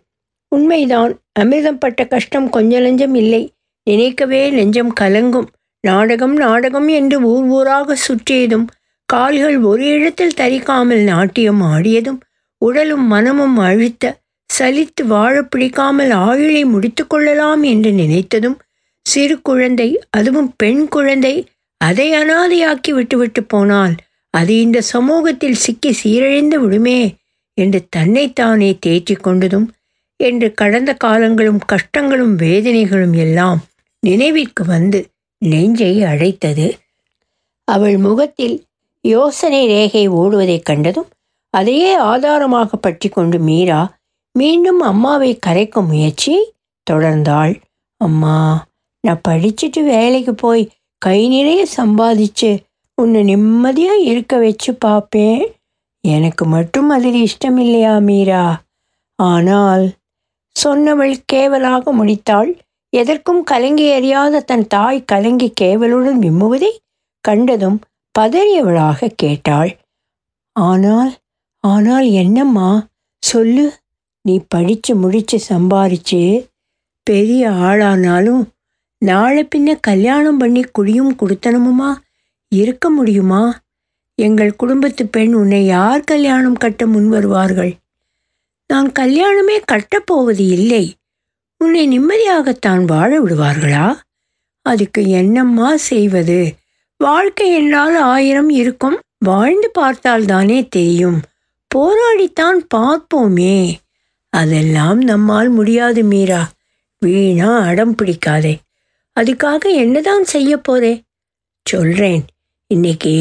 உண்மைதான் 0.48 1.12
அமிர்தம் 1.40 1.78
பட்ட 1.78 2.04
கஷ்டம் 2.06 2.48
கொஞ்ச 2.50 2.80
லஞ்சம் 2.80 3.14
இல்லை. 3.14 3.42
நினைக்கவே 3.86 4.50
நெஞ்சம் 4.50 4.92
கலங்கும். 5.00 5.48
நாடகம் 5.84 6.36
நாடகம் 6.36 6.88
என்று 6.90 7.16
ஊர் 7.24 7.46
ஊராக 7.48 7.96
சுற்றியதும் 8.06 8.66
கால்கள் 9.08 9.58
ஒரு 9.62 9.84
இடத்தில் 9.96 10.38
தரிக்காமல் 10.38 11.02
நாட்டியம் 11.04 11.62
ஆடியதும் 11.66 12.18
உடலும் 12.62 13.06
மனமும் 13.06 13.58
அழுத்த 13.58 14.14
சலித்து 14.50 15.02
வாழ 15.06 15.34
பிடிக்காமல் 15.42 16.12
ஆயுளை 16.20 16.62
முடித்து 16.64 17.02
கொள்ளலாம் 17.06 17.62
என்று 17.62 17.90
நினைத்ததும் 17.92 18.58
சிறு 19.06 19.36
குழந்தை 19.40 19.88
அதுவும் 20.10 20.50
பெண் 20.56 20.84
குழந்தை 20.88 21.34
அதை 21.80 22.06
அனாதையாக்கி 22.12 22.92
விட்டுவிட்டு 22.92 23.42
போனால் 23.44 23.94
அது 24.34 24.54
இந்த 24.60 24.78
சமூகத்தில் 24.88 25.60
சிக்கி 25.60 25.92
சீரழிந்து 25.92 26.56
விடுமே 26.58 27.00
என்று 27.58 27.80
தன்னைத்தானே 27.96 28.70
தேற்றிக் 28.78 29.24
கொண்டதும் 29.26 29.68
என்று 30.20 30.48
கடந்த 30.54 30.90
காலங்களும் 30.96 31.62
கஷ்டங்களும் 31.72 32.34
வேதனைகளும் 32.36 33.16
எல்லாம் 33.16 33.60
நினைவிற்கு 34.02 34.62
வந்து 34.64 35.00
நெஞ்சை 35.42 35.92
அழைத்தது. 36.02 36.66
அவள் 37.68 37.96
முகத்தில் 37.98 38.56
யோசனை 39.04 39.60
ரேகை 39.66 40.04
ஓடுவதைக் 40.20 40.66
கண்டதும் 40.68 41.10
அதையே 41.54 41.90
ஆதாரமாக 42.10 42.76
பற்றி 42.76 43.08
கொண்டு 43.08 43.38
மீரா 43.38 43.80
மீண்டும் 44.34 44.80
அம்மாவை 44.80 45.30
கரைக்கும் 45.46 45.90
முயற்சியை 45.92 46.42
தொடர்ந்தாள். 46.86 47.54
அம்மா 48.00 48.36
நான் 49.04 49.24
படிச்சுட்டு 49.28 49.80
வேலைக்கு 49.84 50.32
போய் 50.34 50.62
கை 51.02 51.18
நிறைய 51.28 51.62
சம்பாதிச்சு 51.76 52.50
உன்னை 52.98 53.20
நிம்மதியாக 53.22 54.06
இருக்க 54.10 54.34
வச்சு 54.38 54.70
பார்ப்பேன் 54.74 55.42
எனக்கு 56.04 56.44
மட்டும் 56.46 56.88
அதில் 56.88 57.18
இஷ்டம் 57.26 57.58
இல்லையா 57.58 57.94
மீரா? 57.98 58.44
ஆனால் 59.18 59.84
சொன்னவள் 60.56 61.14
கேவலாக 61.32 61.92
முடித்தாள். 61.98 62.50
எதற்கும் 62.92 63.42
கலங்கி 63.42 63.86
எறியாத 63.92 64.44
தன் 64.44 64.66
தாய் 64.66 65.00
கலங்கி 65.04 65.52
கேவலுடன் 65.60 66.20
விம்முவதை 66.24 66.70
கண்டதும் 67.24 67.78
பதறியவளாக 68.14 69.10
கேட்டாள். 69.16 69.72
ஆனால் 70.56 71.12
ஆனால் 71.64 72.06
என்னம்மா? 72.22 72.70
சொல்லு. 73.22 73.66
நீ 74.24 74.34
படித்து 74.48 74.92
முடித்து 74.94 75.36
சம்பாரிச்சு 75.48 76.22
பெரிய 77.06 77.50
ஆளானாலும் 77.68 78.42
நாளை 79.02 79.42
பின்ன 79.54 79.74
கல்யாணம் 79.80 80.36
பண்ணி 80.36 80.62
குடியும் 80.72 81.12
கொடுத்தனமுமா? 81.14 81.90
இருக்க 82.52 82.90
முடியுமா? 82.90 83.42
எங்கள் 84.18 84.56
குடும்பத்து 84.56 85.02
பெண் 85.06 85.34
உன்னை 85.34 85.60
யார் 85.66 86.00
கல்யாணம் 86.00 86.56
கட்ட 86.56 86.86
முன் 86.86 87.08
வருவார்கள் 87.08 87.72
நான் 88.70 88.88
கல்யாணமே 88.98 89.56
கட்டப்போவது 89.72 90.44
இல்லை. 90.56 90.84
உன்னை 91.58 92.00
நிம்மதியாகத்தான் 92.00 92.84
வாழ 92.84 93.22
விடுவார்களா? 93.22 93.96
அதுக்கு 94.62 95.08
என்னம்மா 95.08 95.76
செய்வது? 95.76 96.54
வாழ்க்கை 96.96 97.52
என்றால் 97.52 97.96
ஆயிரம் 97.96 98.48
இருக்கும். 98.48 98.98
வாழ்ந்து 99.18 99.70
பார்த்தால்தானே 99.78 100.68
தெரியும். 100.68 101.20
போராடித்தான் 101.74 102.58
பார்ப்போமே. 102.74 103.74
அதெல்லாம் 104.28 105.00
நம்மால் 105.00 105.48
முடியாது 105.48 106.04
மீரா. 106.04 106.50
வீணா 106.98 107.58
அடம் 107.58 107.94
பிடிக்காதே. 108.02 108.58
அதுக்காக 109.20 109.74
என்னதான் 109.74 110.24
செய்ய 110.24 110.60
போறே? 110.68 111.02
சொல்றேன். 111.62 112.24
இன்னைக்கு 112.66 113.14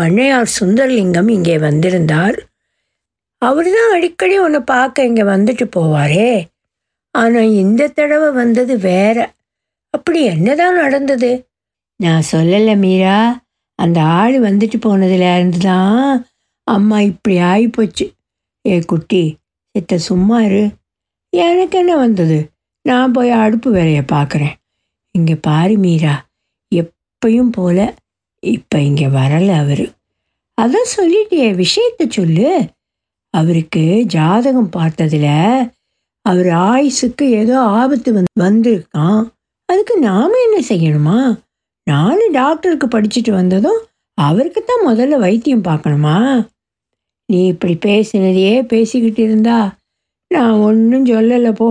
பண்ணையார் 0.00 0.46
சுந்தர்லிங்கம் 0.60 1.30
இங்கே 1.30 1.58
வந்திருந்தார். 1.58 2.38
அவர் 3.38 3.66
தான் 3.66 3.92
அடிக்கடி 3.92 4.38
உன்னை 4.38 4.60
பார்க்க 4.60 5.04
இங்கே 5.04 5.22
வந்துட்டு 5.22 5.66
போவாரே. 5.76 6.50
ஆனால் 7.14 7.50
இந்த 7.52 7.88
தடவை 7.88 8.30
வந்தது 8.30 8.78
வேற. 8.78 9.16
அப்படி 9.94 10.20
என்னதான் 10.24 10.74
நடந்தது? 10.74 11.30
நான் 12.00 12.28
சொல்லலை 12.32 12.74
மீரா. 12.76 13.44
அந்த 13.78 14.02
ஆள் 14.02 14.36
வந்துட்டு 14.40 14.76
போனதுலேருந்து 14.86 15.58
தான் 15.58 16.26
அம்மா 16.66 17.00
இப்படி 17.00 17.36
ஆகிப்போச்சு 17.36 18.06
ஏ 18.64 18.78
குட்டி 18.80 19.22
சித்த 19.74 19.98
சும்மா 19.98 20.42
இரு. 20.42 20.64
எனக்கு 21.32 21.78
என்ன 21.78 21.96
வந்தது? 21.96 22.38
நான் 22.84 23.12
போய் 23.12 23.30
அடுப்பு 23.30 23.70
வேலையை 23.70 24.02
பார்க்குறேன் 24.12 24.54
இங்கே 25.14 25.34
பாரு 25.34 25.74
மீரா. 25.76 26.14
எப்பயும் 26.72 27.52
போல 27.52 27.94
இப்போ 28.42 28.78
இங்கே 28.80 29.06
வரலை 29.06 29.54
அவர். 29.58 29.84
அதான் 30.58 30.92
சொல்லிட்டியே 30.96 31.48
விஷயத்த 31.62 32.08
சொல்லு. 32.08 32.48
அவருக்கு 33.34 34.04
ஜாதகம் 34.06 34.72
பார்த்ததுல 34.76 35.28
அவர் 36.24 36.46
ஆயுசுக்கு 36.46 37.24
ஏதோ 37.40 37.60
ஆபத்து 37.60 38.12
வந்து 38.12 38.42
வந்திருக்கான் 38.42 39.22
அதுக்கு 39.68 39.98
நாம 39.98 40.30
என்ன 40.46 40.58
செய்யணுமா? 40.68 41.18
நானும் 41.86 42.32
டாக்டருக்கு 42.32 42.86
படிச்சுட்டு 42.86 43.30
வந்ததும் 43.30 43.80
அவருக்கு 44.18 44.64
தான் 44.64 44.86
முதல்ல 44.88 45.18
வைத்தியம் 45.18 45.64
பார்க்கணுமா? 45.64 46.16
நீ 47.28 47.46
இப்படி 47.46 47.74
பேசினதையே 47.84 48.62
பேசிக்கிட்டு 48.62 49.22
இருந்தா 49.22 49.58
நான் 50.30 50.58
ஒன்றும் 50.58 51.06
சொல்லலை 51.06 51.52
போ. 51.52 51.68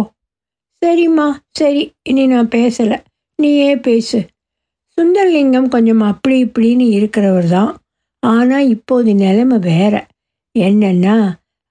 சரிம்மா 0.81 1.27
சரி 1.51 1.93
இனி 2.03 2.27
நான் 2.27 2.47
பேசலை. 2.47 2.97
நீயே 3.39 3.75
பேசு. 3.77 4.19
சுந்தரலிங்கம் 4.97 5.69
கொஞ்சம் 5.69 5.99
அப்படி 5.99 6.35
இப்படின்னு 6.43 6.85
இருக்கிறவர் 6.97 7.47
தான். 7.47 7.71
ஆனால் 8.23 8.67
இப்போது 8.67 9.15
நிலைமை 9.15 9.57
வேற. 9.59 9.93
என்னன்னா 10.55 11.17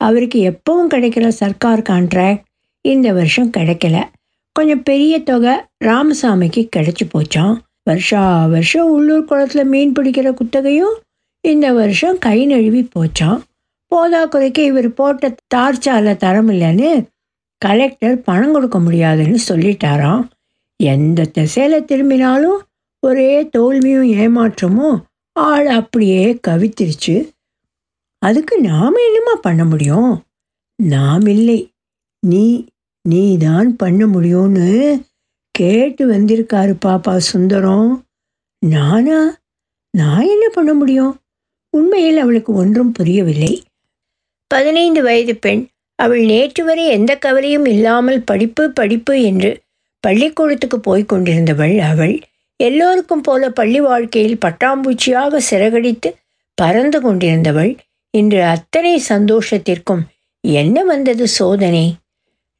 அவருக்கு 0.01 0.39
எப்பவும் 0.51 0.93
கிடைக்கிற 0.95 1.29
சர்க்கார் 1.41 1.83
கான்ட்ராக்ட் 1.83 2.47
இந்த 2.81 3.13
வருஷம் 3.13 3.51
கிடைக்கல. 3.51 4.05
கொஞ்சம் 4.53 4.83
பெரிய 4.83 5.23
தொகை 5.23 5.55
ராமசாமிக்கு 5.85 6.69
கிடைச்சி 6.77 7.05
போச்சான் 7.13 7.59
வருஷா 7.83 8.47
வருஷம் 8.47 8.91
உள்ளூர் 8.91 9.25
குளத்துல 9.25 9.65
மீன் 9.65 9.93
பிடிக்கிற 9.93 10.35
குத்தகையும் 10.35 10.99
இந்த 11.41 11.73
வருஷம் 11.73 12.19
கை 12.19 12.47
நழுவி 12.47 12.89
போச்சான் 12.95 13.41
போதாக்குறைக்கு 13.95 14.59
இவர் 14.59 14.95
போட்ட 14.95 15.35
தார்ச்சால 15.55 16.13
தரமில்லைன்னு 16.17 17.07
கலெக்டர் 17.59 18.23
பணம் 18.23 18.53
கொடுக்க 18.53 18.79
முடியாதுன்னு 18.81 19.39
சொல்லிட்டாராம். 19.49 20.29
எந்த 20.77 21.25
திசையில் 21.25 21.85
திரும்பினாலும் 21.85 22.61
ஒரே 23.01 23.49
தோல்வியும் 23.49 24.09
ஏமாற்றமும் 24.13 25.01
ஆள் 25.33 25.67
அப்படியே 25.67 26.39
கவித்திருச்சு. 26.49 27.29
அதுக்கு 28.19 28.61
நாம் 28.61 28.95
என்னமா 28.95 29.35
பண்ண 29.41 29.65
முடியும்? 29.65 30.23
நாம் 30.77 31.27
இல்லை 31.27 31.71
நீ 32.21 32.67
நீ 33.03 33.37
தான் 33.37 33.77
பண்ண 33.77 34.07
முடியும்னு 34.07 35.03
கேட்டு 35.51 36.13
வந்திருக்காரு 36.13 36.75
பாப்பா 36.85 37.17
சுந்தரம். 37.17 38.07
நானா? 38.59 39.39
நான் 39.91 40.27
என்ன 40.27 40.49
பண்ண 40.49 40.75
முடியும்? 40.75 41.19
உண்மையில் 41.71 42.19
அவளுக்கு 42.19 42.53
ஒன்றும் 42.53 42.93
புரியவில்லை. 42.93 43.63
பதினைந்து 44.47 45.03
வயது 45.03 45.37
பெண். 45.37 45.67
அவள் 45.95 46.21
நேற்று 46.21 46.65
வரை 46.65 46.87
எந்த 46.87 47.17
கவலையும் 47.17 47.65
இல்லாமல் 47.65 48.23
படிப்பு 48.23 48.71
படிப்பு 48.71 49.23
என்று 49.23 49.61
பள்ளிக்கூடத்துக்கு 50.01 50.81
போய்க் 50.81 51.13
கொண்டிருந்தவள் 51.13 51.79
அவள். 51.79 52.21
எல்லோருக்கும் 52.57 53.21
போல 53.21 53.51
பள்ளி 53.51 53.81
வாழ்க்கையில் 53.81 54.39
பட்டாம்பூச்சியாக 54.45 55.37
சிறகடித்து 55.37 56.17
பறந்து 56.55 57.01
கொண்டிருந்தவள். 57.01 57.77
இன்று 58.11 58.43
அத்தனை 58.43 59.03
சந்தோஷத்திற்கும் 59.09 60.03
என்ன 60.41 60.85
வந்தது 60.85 61.29
சோதனை? 61.29 61.97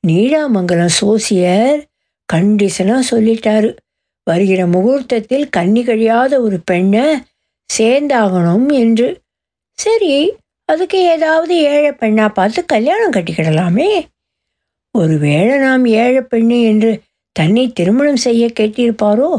நீடாமங்கலம் 0.07 0.97
சோசியர் 1.01 1.81
கண்டிஷனாக 2.29 3.09
சொல்லிட்டாரு. 3.11 3.71
வருகிற 4.27 4.67
முகூர்த்தத்தில் 4.67 5.49
கன்னி 5.49 5.83
கழியாத 5.85 6.33
ஒரு 6.41 6.59
பெண்ணை 6.65 7.05
சேர்ந்தாகணும் 7.71 8.69
என்று. 8.73 9.09
சரி 9.79 10.15
அதுக்கு 10.65 10.99
ஏதாவது 11.05 11.55
ஏழை 11.63 11.93
பெண்ணாக 11.93 12.31
பார்த்து 12.33 12.61
கல்யாணம் 12.65 13.13
கட்டிக்கிடலாமே. 13.13 13.91
ஒருவேளை 14.95 15.55
நாம் 15.59 15.85
ஏழை 15.85 16.23
பெண்ணு 16.23 16.59
என்று 16.63 16.91
தன்னை 17.37 17.65
திருமணம் 17.73 18.23
செய்ய 18.27 18.45
கேட்டிருப்பாரோ 18.61 19.31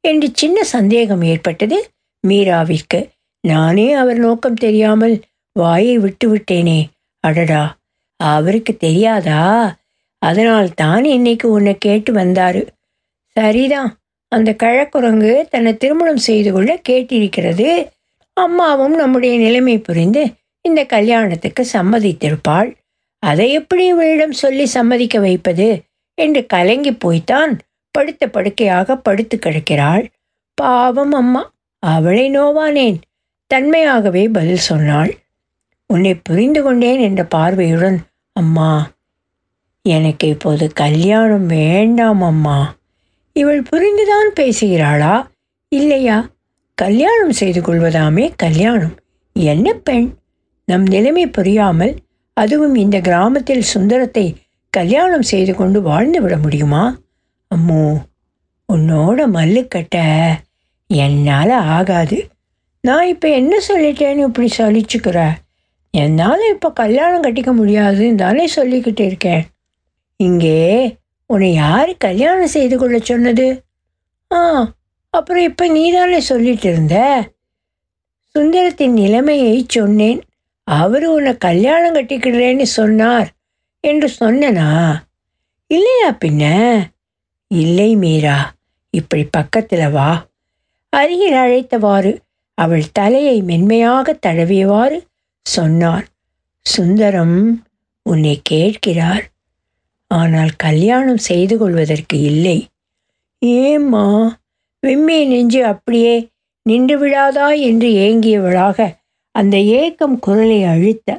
என்று 0.00 0.28
சின்ன 0.32 0.64
சந்தேகம் 0.64 1.22
ஏற்பட்டது 1.22 1.78
மீராவிற்கு. 2.24 3.00
நானே 3.44 3.88
அவர் 3.92 4.18
நோக்கம் 4.18 4.62
தெரியாமல் 4.64 5.16
வாயை 5.52 5.98
விட்டு 5.98 6.26
விட்டேனே. 6.34 6.80
அடடா 7.24 7.64
அவருக்கு 8.20 8.76
தெரியாதா? 8.76 9.42
அதனால் 10.28 10.68
தான் 10.74 11.04
இன்னைக்கு 11.04 11.46
உன்னை 11.50 11.74
கேட்டு 11.78 12.10
வந்தாரு. 12.12 12.62
சரிதான் 13.36 13.90
அந்த 14.32 14.50
கழக்குரங்கு 14.54 15.32
தன்னை 15.50 15.72
திருமணம் 15.76 16.24
செய்து 16.28 16.50
கொள்ள 16.52 16.70
கேட்டிருக்கிறது. 16.88 17.68
அம்மாவும் 18.36 18.96
நம்முடைய 18.96 19.34
நிலைமை 19.38 19.76
புரிந்து 19.78 20.22
இந்த 20.64 20.80
கல்யாணத்துக்கு 20.84 21.62
சம்மதித்திருப்பாள். 21.72 22.70
அதை 23.22 23.46
எப்படி 23.52 23.84
இவளிடம் 23.86 24.36
சொல்லி 24.42 24.64
சம்மதிக்க 24.66 25.18
வைப்பது? 25.18 25.68
என்று 26.18 26.40
கலங்கி 26.46 26.92
போய்த்தான் 26.94 27.52
படுத்த 27.94 28.24
படுக்கையாக 28.26 28.96
படுத்து 28.96 29.36
கிடக்கிறாள். 29.38 30.04
பாவம் 30.58 31.12
அம்மா 31.12 31.42
அவளை 31.82 32.26
நோவானேன். 32.30 32.98
தன்மையாகவே 33.50 34.24
பதில் 34.32 34.66
சொன்னாள். 34.70 35.12
உன்னை 35.90 36.12
புரிந்து 36.22 36.60
கொண்டேன் 36.62 37.00
என்ற 37.00 37.22
பார்வையுடன் 37.34 37.98
அம்மா 38.36 38.70
எனக்கு 39.86 40.28
இப்போது 40.28 40.72
கல்யாணம் 40.72 41.46
வேண்டாம் 41.46 42.22
அம்மா. 42.22 42.74
இவள் 43.32 43.62
புரிந்துதான் 43.62 44.28
பேசுகிறாளா? 44.40 45.26
இல்லையா? 45.68 46.28
கல்யாணம் 46.74 47.32
செய்து 47.32 47.60
கொள்வதாமே 47.60 48.32
கல்யாணம். 48.36 48.94
என்ன 49.32 49.72
பெண்? 49.72 50.14
நம் 50.64 50.82
நிலைமை 50.82 51.26
புரியாமல் 51.26 51.94
அதுவும் 52.32 52.74
இந்த 52.74 53.00
கிராமத்தில் 53.00 53.62
சுந்தரத்தை 53.62 54.36
கல்யாணம் 54.70 55.22
செய்து 55.22 55.54
கொண்டு 55.54 55.82
வாழ்ந்து 55.82 56.22
விட 56.22 56.36
முடியுமா? 56.36 56.98
அம்மோ 57.50 58.02
உன்னோட 58.72 59.18
மல்லுக்கட்ட. 59.36 59.96
என்னால் 60.86 61.50
ஆகாது. 61.50 62.28
நான் 62.80 63.06
இப்போ 63.06 63.28
என்ன 63.28 63.58
சொல்லிட்டேன்னு 63.68 64.24
இப்படி 64.24 64.52
சொல்லிச்சுக்கிற 64.58 65.28
என்னால் 65.90 66.48
இப்போ 66.50 66.72
கல்யாணம் 66.72 67.22
கட்டிக்க 67.22 67.52
முடியாதுன்னு 67.52 68.14
தானே 68.14 68.48
சொல்லிக்கிட்டு 68.56 69.00
இருக்கேன். 69.00 69.46
இங்கே 70.16 70.60
உன்னை 71.26 71.52
யார் 71.52 71.96
கல்யாணம் 71.96 72.46
செய்து 72.46 72.78
கொள்ள 72.78 72.98
சொன்னது? 72.98 73.64
ஆ 74.34 74.38
அப்புறம் 75.10 75.42
இப்போ 75.42 75.68
நீதானே 75.68 76.20
சொல்லிட்டு 76.20 76.68
இருந்த? 76.72 76.96
சுந்தரத்தின் 78.34 78.92
நிலைமையை 78.92 79.64
சொன்னேன். 79.68 80.20
அவர் 80.64 81.04
உன்னை 81.04 81.36
கல்யாணம் 81.36 81.94
கட்டிக்கிடுறேன்னு 81.94 82.62
சொன்னார் 82.62 83.28
என்று 83.80 84.08
சொன்னனா? 84.20 84.68
இல்லையா 85.66 86.10
பின்ன? 86.24 86.44
இல்லை 87.50 87.96
மீரா 87.96 88.54
இப்படி 88.90 89.24
பக்கத்தில் 89.24 89.90
வா. 89.90 90.10
அருகில் 90.92 91.32
அழைத்தவாறு 91.32 92.12
அவள் 92.54 92.92
தலையை 92.92 93.42
மென்மையாக 93.42 94.18
தடவியவாறு 94.26 94.98
சொன்னார் 95.46 96.06
சுந்தரம் 96.66 97.64
உன்னை 98.02 98.40
கேட்கிறார். 98.42 99.24
ஆனால் 100.20 100.52
கல்யாணம் 100.64 101.22
செய்து 101.28 101.54
கொள்வதற்கு 101.58 102.16
இல்லை. 102.30 102.58
ஏம்மா 103.64 104.06
விம்மி 104.82 105.18
நெஞ்சு 105.26 105.60
அப்படியே 105.64 106.14
நின்று 106.66 106.96
விடாதா 106.98 107.48
என்று 107.68 107.88
ஏங்கியவளாக 108.06 108.78
அந்த 109.34 109.56
ஏக்கம் 109.80 110.16
குரலை 110.18 110.60
அழுத்த 110.72 111.18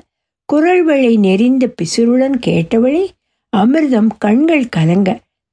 குரல் 0.50 0.84
வழி 0.84 1.14
நெறிந்த 1.18 1.66
பிசுருடன் 1.80 2.38
கேட்டவளே 2.46 3.04
அமிர்தம் 3.54 4.12
கண்கள் 4.18 4.66
கலங்க 4.76 5.10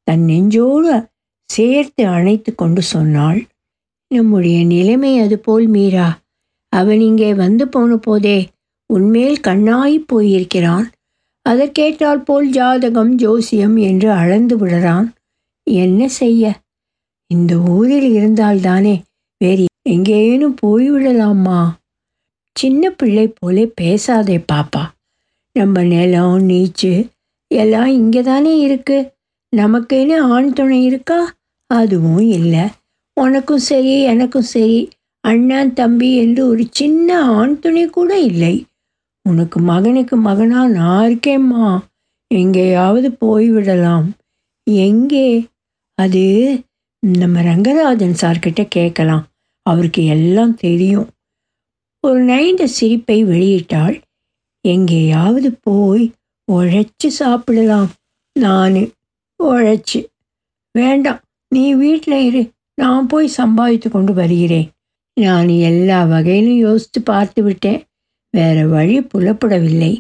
தன் 0.06 0.24
நெஞ்சோடு 0.24 0.94
சேர்த்து 1.50 2.02
அணைத்து 2.16 2.50
கொண்டு 2.54 2.82
சொன்னாள். 2.94 3.40
நம்முடைய 4.10 4.58
நிலைமை 4.64 5.12
அதுபோல் 5.18 5.66
மீரா. 5.66 6.08
அவன் 6.72 7.00
இங்கே 7.00 7.30
வந்து 7.34 7.64
போன 7.68 7.96
போதே 7.96 8.38
உன்மேல் 8.90 9.38
கண்ணாய் 9.40 9.96
போயிருக்கிறான். 10.12 10.86
அதற்கேற்றால் 11.48 12.22
போல் 12.22 12.50
ஜாதகம் 12.50 13.14
ஜோசியம் 13.14 13.76
என்று 13.76 14.10
அளந்து 14.10 14.58
விடுறான். 14.58 15.08
என்ன 15.62 16.08
செய்ய? 16.08 16.60
இந்த 17.26 17.56
ஊரில் 17.56 18.08
இருந்தால்தானே 18.14 19.02
வேறு 19.38 19.64
எங்கேனும் 19.82 20.56
போய்விடலாமா? 20.66 21.70
சின்ன 22.54 22.90
பிள்ளை 22.90 23.32
போலே 23.38 23.66
பேசாதே 23.66 24.44
பாப்பா. 24.52 24.84
நம்ம 25.52 25.82
நிலம் 25.82 26.48
நீச்சு 26.48 27.08
எல்லாம் 27.54 27.86
இங்கே 27.86 28.22
தானே 28.22 28.58
இருக்கு. 28.58 29.12
நமக்குன்னு 29.56 30.18
ஆண் 30.18 30.52
துணை 30.52 30.84
இருக்கா? 30.84 31.34
அதுவும் 31.66 32.26
இல்லை. 32.28 32.64
உனக்கும் 33.20 33.58
சரி 33.58 34.02
எனக்கும் 34.02 34.50
சரி. 34.54 34.88
அண்ணன் 35.20 35.72
தம்பி 35.72 36.16
என்று 36.16 36.48
ஒரு 36.48 36.66
சின்ன 36.70 37.22
ஆண் 37.22 37.58
துணை 37.58 37.86
கூட 37.86 38.18
இல்லை. 38.18 38.64
உனக்கு 39.28 39.60
மகனுக்கு 39.60 40.16
மகனா 40.16 40.68
நான் 40.68 41.08
இருக்கேம்மா. 41.08 41.80
எங்கேயாவது 42.34 43.08
போய்விடலாம் 43.20 44.08
எங்கே? 44.70 45.46
அது 45.94 46.22
நம்ம 47.00 47.42
ரங்கராஜன் 47.42 48.14
சார்கிட்ட 48.20 48.66
கேட்கலாம். 48.68 49.26
அவருக்கு 49.62 50.04
எல்லாம் 50.04 50.54
தெரியும். 50.54 51.08
ஒரு 52.00 52.20
நைந்த 52.20 52.66
சிரிப்பை 52.66 53.24
வெளியிட்டால் 53.24 54.00
எங்கேயாவது 54.60 55.58
போய் 55.62 56.12
உழைச்சி 56.52 57.06
சாப்பிடலாம். 57.06 57.90
நான் 58.32 58.90
உழைச்சி. 59.44 60.06
வேண்டாம் 60.72 61.20
நீ 61.48 61.74
வீட்டில் 61.74 62.24
இரு. 62.24 62.50
நான் 62.74 63.06
போய் 63.06 63.26
சம்பாதித்து 63.26 63.90
கொண்டு 63.90 64.14
வருகிறேன். 64.14 64.70
நான் 65.20 65.48
எல்லா 65.48 66.04
வகையிலும் 66.04 66.56
யோசித்து 66.56 67.02
பார்த்து 67.02 67.42
விட்டேன். 67.42 67.84
வேற 68.34 68.58
வழி 68.66 68.96
புலப்படவில்லை. 69.00 69.92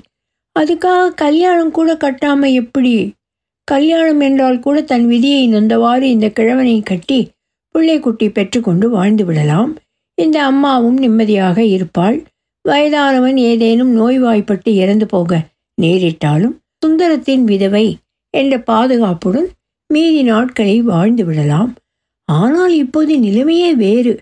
அதுக்காக 0.56 1.14
கல்யாணம் 1.14 1.70
கூட 1.70 1.90
கட்டாம 1.94 2.50
எப்படி? 2.52 2.94
கல்யாணம் 3.68 4.20
என்றால் 4.20 4.58
கூட 4.58 4.76
தன் 4.82 5.06
விதியை 5.06 5.42
நொந்தவாறு 5.48 6.06
இந்த 6.14 6.26
கிழவனை 6.28 6.76
கட்டி 6.82 7.20
பிள்ளைக்குட்டி 7.74 8.26
பெற்றுக்கொண்டு 8.32 8.86
வாழ்ந்து 8.90 9.24
விடலாம். 9.24 9.72
இந்த 10.18 10.36
அம்மாவும் 10.44 10.98
நிம்மதியாக 10.98 11.58
இருப்பாள். 11.64 12.18
வயதானவன் 12.68 13.38
ஏதேனும் 13.50 13.92
நோய்வாய்ப்பட்டு 13.98 14.70
இறந்து 14.74 15.06
போக 15.06 15.40
நேரிட்டாலும் 15.82 16.54
சுந்தரத்தின் 16.82 17.44
விதவை 17.44 17.86
என்ற 18.34 18.54
பாதுகாப்புடன் 18.60 19.48
மீதி 19.90 20.22
நாட்களை 20.22 20.76
வாழ்ந்து 20.82 21.24
விடலாம். 21.24 21.72
ஆனால் 22.28 22.74
இப்போது 22.74 23.12
நிலைமையே 23.18 23.70
வேறு. 23.74 24.14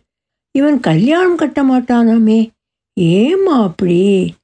இவன் 0.54 0.78
கல்யாணம் 0.80 1.36
கட்ட 1.36 1.60
மாட்டானாமே. 1.62 2.40
ஏம்மா 2.96 3.62
அப்படி? 3.62 4.34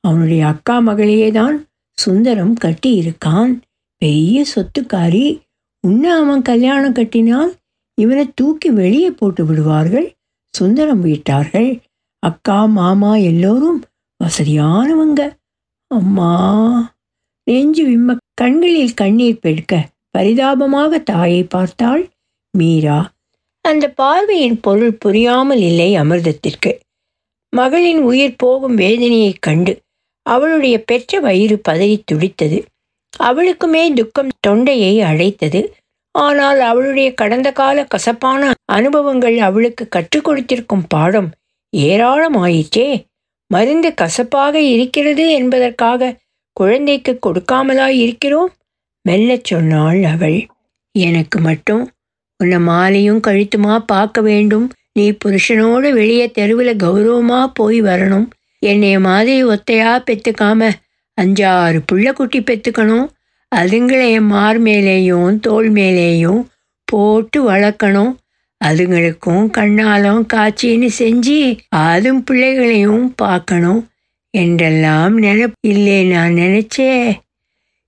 அவனுடைய 0.00 0.46
அக்கா 0.46 0.78
மகளையே 0.78 1.30
தான் 1.30 1.66
சுந்தரம் 1.98 2.54
கட்டி 2.54 2.90
இருக்கான் 3.00 3.52
பெரிய 3.98 4.44
சொத்துக்காரி. 4.54 5.40
உன்னை 5.80 6.10
அவன் 6.10 6.42
கல்யாணம் 6.42 6.92
கட்டினால் 6.92 7.52
இவனை 7.94 8.30
தூக்கி 8.34 8.70
வெளியே 8.70 9.10
போட்டு 9.10 9.46
விடுவார்கள். 9.46 10.14
சுந்தரம் 10.54 11.00
வீட்டார்கள். 11.00 11.80
அக்கா 12.18 12.64
மாமா 12.64 13.16
எல்லோரும் 13.16 13.82
வசதியானவங்க. 14.24 15.22
அம்மா 15.86 16.30
நெஞ்சு 17.42 17.82
விம்ம 17.88 18.16
கண்களில் 18.34 18.94
கண்ணீர் 18.94 19.42
பெடுக்க 19.42 19.74
பரிதாபமாக 20.10 20.98
தாயை 20.98 21.42
பார்த்தாள் 21.44 22.02
மீரா. 22.54 22.98
அந்த 23.60 23.88
பார்வையின் 23.88 24.60
பொருள் 24.60 24.94
புரியாமல் 24.94 25.60
இல்லை 25.60 25.96
அமிர்தத்திற்கு. 25.96 26.72
மகளின் 27.52 28.00
உயிர் 28.02 28.34
போகும் 28.36 28.76
வேதனையைக் 28.76 29.42
கண்டு 29.42 29.72
அவளுடைய 30.26 30.76
பெற்ற 30.84 31.20
வயிறு 31.20 31.56
பதறி 31.68 31.96
துடித்தது. 32.04 32.58
அவளுக்குமே 33.20 33.92
துக்கம் 33.94 34.32
தொண்டையை 34.40 35.00
அழைத்தது 35.00 35.60
ஆனால் 36.14 36.60
அவளுடைய 36.60 37.08
கடந்த 37.14 37.48
கால 37.52 37.84
கசப்பான 37.84 38.42
அனுபவங்கள் 38.72 39.38
அவளுக்கு 39.38 39.84
கற்றுக் 39.88 40.24
கொடுத்திருக்கும் 40.24 40.86
பாடம் 40.88 41.28
ஏராளமாயிற்றே. 41.72 42.88
மருந்து 43.50 43.94
கசப்பாக 43.94 44.60
இருக்கிறது 44.74 45.24
என்பதற்காக 45.30 46.14
குழந்தைக்கு 46.56 47.12
கொடுக்காமலா 47.20 47.86
இருக்கிறோம்? 48.04 48.50
மெல்லச் 49.08 49.44
சொன்னாள் 49.44 50.02
அவள். 50.04 50.38
எனக்கு 50.94 51.38
மட்டும் 51.40 51.82
உன்னை 52.40 52.58
மாலையும் 52.60 53.20
கழுத்துமா 53.26 53.74
பார்க்க 53.86 54.20
வேண்டும்? 54.20 54.66
நீ 54.96 55.06
புருஷனோடு 55.24 55.88
வெளியே 55.92 56.26
தெருவில் 56.30 56.72
கௌரவமாக 56.76 57.46
போய் 57.54 57.78
வரணும். 57.82 58.26
என்னைய 58.62 59.00
மாதிரி 59.00 59.44
ஒத்தையாக 59.44 59.98
பெற்றுக்காம 60.08 60.70
அஞ்சாறு 61.18 61.78
புள்ள 61.88 62.06
குட்டி 62.12 62.40
பெற்றுக்கணும் 62.40 63.06
அதுங்களை 63.52 64.06
என் 64.10 64.30
மார் 64.34 64.58
மேலேயும் 64.62 65.34
தோல் 65.40 65.68
மேலேயும் 65.72 66.40
போட்டு 66.88 67.38
வளர்க்கணும். 67.50 68.12
அதுங்களுக்கும் 68.60 69.44
கண்ணாலும் 69.56 70.22
காட்சின்னு 70.34 70.88
செஞ்சு 70.98 71.38
அதும் 71.76 72.20
பிள்ளைகளையும் 72.24 73.04
பார்க்கணும் 73.14 73.82
என்றெல்லாம் 74.34 75.14
நினப் 75.18 75.56
இல்லை 75.68 76.00
நான் 76.04 76.34
நினைச்சே. 76.34 76.90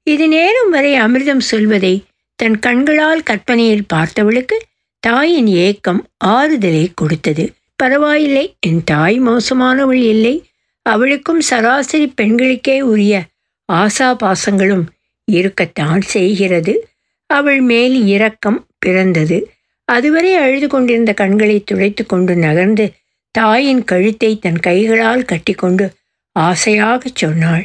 இது 0.06 0.26
நேரம் 0.28 0.70
வரை 0.70 0.92
அமிர்தம் 1.00 1.44
சொல்வதை 1.50 1.94
தன் 2.38 2.58
கண்களால் 2.58 3.22
கற்பனையில் 3.22 3.88
பார்த்தவளுக்கு 3.94 4.56
தாயின் 5.00 5.46
ஏக்கம் 5.46 6.06
ஆறுதலை 6.24 6.90
கொடுத்தது. 6.94 7.52
பரவாயில்லை 7.76 8.56
என் 8.60 8.84
தாய் 8.84 9.20
மோசமானவள் 9.20 10.02
இல்லை. 10.12 10.50
அவளுக்கும் 10.82 11.40
சராசரி 11.40 12.12
பெண்களுக்கே 12.20 12.80
உரிய 12.80 13.22
ஆசா 13.72 14.14
பாசங்களும் 14.14 14.86
இருக்கத்தான் 15.24 16.00
செய்கிறது. 16.00 16.88
அவள் 17.26 17.60
மேல் 17.60 18.06
இரக்கம் 18.06 18.66
பிறந்தது. 18.78 19.50
அதுவரை 19.84 20.34
அழுது 20.34 20.68
கொண்டிருந்த 20.68 21.12
கண்களை 21.12 21.64
துடைத்து 21.64 22.06
கொண்டு 22.06 22.36
நகர்ந்து 22.36 22.92
தாயின் 23.30 23.84
கழுத்தை 23.84 24.38
தன் 24.38 24.60
கைகளால் 24.60 25.24
கட்டிக்கொண்டு 25.24 25.86
ஆசையாகச் 26.36 27.14
சொன்னாள் 27.14 27.64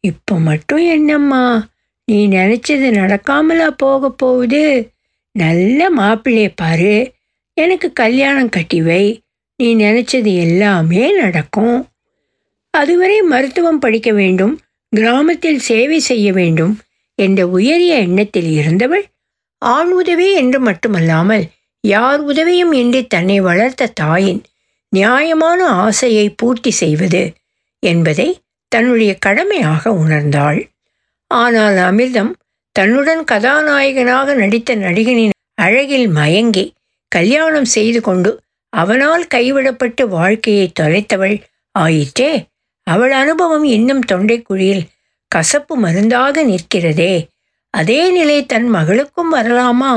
இப்போ 0.00 0.38
மட்டும் 0.38 0.86
என்னம்மா? 0.88 1.66
நீ 2.04 2.28
நினைச்சது 2.28 2.88
நடக்காமலா 2.98 3.66
போக 3.76 4.10
போகுது? 4.10 4.93
நல்ல 5.34 5.90
மாப்பிள்ளைய 5.96 6.50
பாரு. 6.54 7.12
எனக்கு 7.56 7.92
கல்யாணம் 7.92 8.48
கட்டி 8.48 8.82
வை. 8.82 9.04
நீ 9.56 9.68
நினைச்சது 9.76 10.30
எல்லாமே 10.36 11.12
நடக்கும். 11.16 11.88
அதுவரை 12.70 13.22
மருத்துவம் 13.22 13.78
படிக்க 13.78 14.12
வேண்டும். 14.12 14.54
கிராமத்தில் 14.92 15.58
சேவை 15.58 15.98
செய்ய 16.00 16.32
வேண்டும் 16.32 16.74
என்ற 17.18 17.40
உயரிய 17.48 17.94
எண்ணத்தில் 17.96 18.50
இருந்தவள் 18.50 19.04
ஆண் 19.58 19.90
உதவி 19.90 20.32
என்று 20.32 20.60
மட்டுமல்லாமல் 20.60 21.44
யார் 21.84 22.20
உதவியும் 22.20 22.72
இன்றி 22.72 23.06
தன்னை 23.06 23.40
வளர்த்த 23.40 23.92
தாயின் 23.94 24.42
நியாயமான 24.88 25.60
ஆசையை 25.66 26.26
பூர்த்தி 26.30 26.70
செய்வது 26.70 27.22
என்பதை 27.82 28.28
தன்னுடைய 28.68 29.12
கடமையாக 29.14 29.90
உணர்ந்தாள். 29.90 30.60
ஆனால் 31.30 31.76
அமிர்தம் 31.90 32.32
தன்னுடன் 32.78 33.24
கதாநாயகனாக 33.24 34.34
நடித்த 34.34 34.74
நடிகனின் 34.76 35.34
அழகில் 35.54 36.08
மயங்கி 36.08 36.64
கல்யாணம் 37.12 37.64
செய்து 37.64 38.00
கொண்டு 38.00 38.30
அவனால் 38.72 39.24
கைவிடப்பட்டு 39.34 40.02
வாழ்க்கையை 40.08 40.72
தொலைத்தவள் 40.80 41.36
ஆயிற்றே. 41.78 42.32
அவள் 42.86 43.12
அனுபவம் 43.12 43.64
இன்னும் 43.64 44.02
தொண்டைக்குழியில் 44.12 44.82
கசப்பு 45.28 45.74
மருந்தாக 45.76 46.42
நிற்கிறதே. 46.44 47.14
அதே 47.74 48.00
நிலை 48.10 48.38
தன் 48.46 48.68
மகளுக்கும் 48.68 49.30
வரலாமா? 49.34 49.92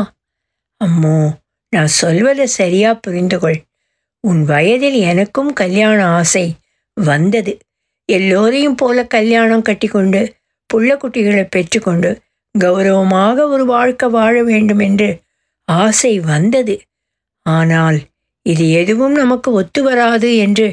அம்மோ 0.81 1.19
நான் 1.73 1.91
சொல்வதை 2.01 2.45
சரியா 2.59 2.93
புரிந்து 2.93 3.39
கொள் 3.39 3.59
உன் 4.23 4.41
வயதில் 4.43 4.99
எனக்கும் 5.11 5.51
கல்யாண 5.53 5.99
ஆசை 6.05 6.45
வந்தது. 6.97 7.53
எல்லோரையும் 8.09 8.75
போல 8.75 8.97
கல்யாணம் 9.05 9.61
கட்டிக்கொண்டு 9.61 10.21
புள்ள 10.69 10.89
குட்டிகளை 10.93 11.43
பெற்றுக்கொண்டு 11.49 12.11
கௌரவமாக 12.57 13.47
ஒரு 13.47 13.63
வாழ்க்கை 13.65 14.07
வாழ 14.09 14.35
வேண்டும் 14.43 14.79
என்று 14.79 15.09
ஆசை 15.67 16.13
வந்தது. 16.19 16.75
ஆனால் 17.45 17.97
இது 18.45 18.65
எதுவும் 18.71 19.15
நமக்கு 19.15 19.49
ஒத்து 19.51 19.81
வராது 19.83 20.29
என்று 20.37 20.67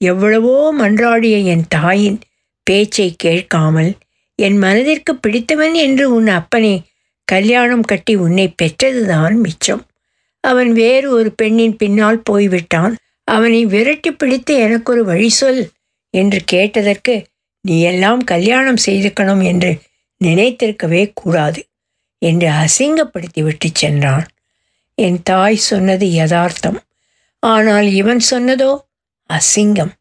எவ்வளவோ 0.00 0.56
மன்றாடிய 0.72 1.36
என் 1.52 1.64
தாயின் 1.68 2.18
பேச்சை 2.66 3.08
கேட்காமல் 3.16 3.90
என் 4.38 4.58
மனதிற்கு 4.58 5.12
பிடித்தவன் 5.16 5.74
என்று 5.86 6.04
உன் 6.10 6.28
அப்பனை 6.30 6.74
கல்யாணம் 7.28 7.86
கட்டி 7.90 8.14
உன்னை 8.16 8.46
பெற்றதுதான் 8.62 9.34
மிச்சம். 9.36 9.82
அவன் 10.44 10.70
வேறு 10.72 11.08
ஒரு 11.10 11.30
பெண்ணின் 11.32 11.76
பின்னால் 11.76 12.20
போய்விட்டான். 12.22 12.94
அவனை 13.28 13.60
விரட்டி 13.64 14.10
பிடித்து 14.12 14.52
எனக்கு 14.56 14.88
ஒரு 14.92 15.02
வழி 15.04 15.30
சொல் 15.30 15.62
என்று 16.14 16.40
கேட்டதற்கு 16.44 17.14
நீ 17.64 17.76
எல்லாம் 17.82 18.22
கல்யாணம் 18.24 18.80
செய்துக்கணும் 18.86 19.42
என்று 19.42 19.72
நினைத்திருக்கவே 20.24 21.10
கூடாது 21.14 21.66
என்று 22.22 22.48
அசிங்கப்படுத்தி 22.48 23.42
விட்டு 23.42 23.68
சென்றான். 23.72 24.26
என் 24.94 25.20
தாய் 25.22 25.56
சொன்னது 25.56 26.06
யதார்த்தம். 26.12 26.80
ஆனால் 27.42 27.88
இவன் 27.92 28.22
சொன்னதோ 28.30 28.78
அசிங்கம். 29.30 29.92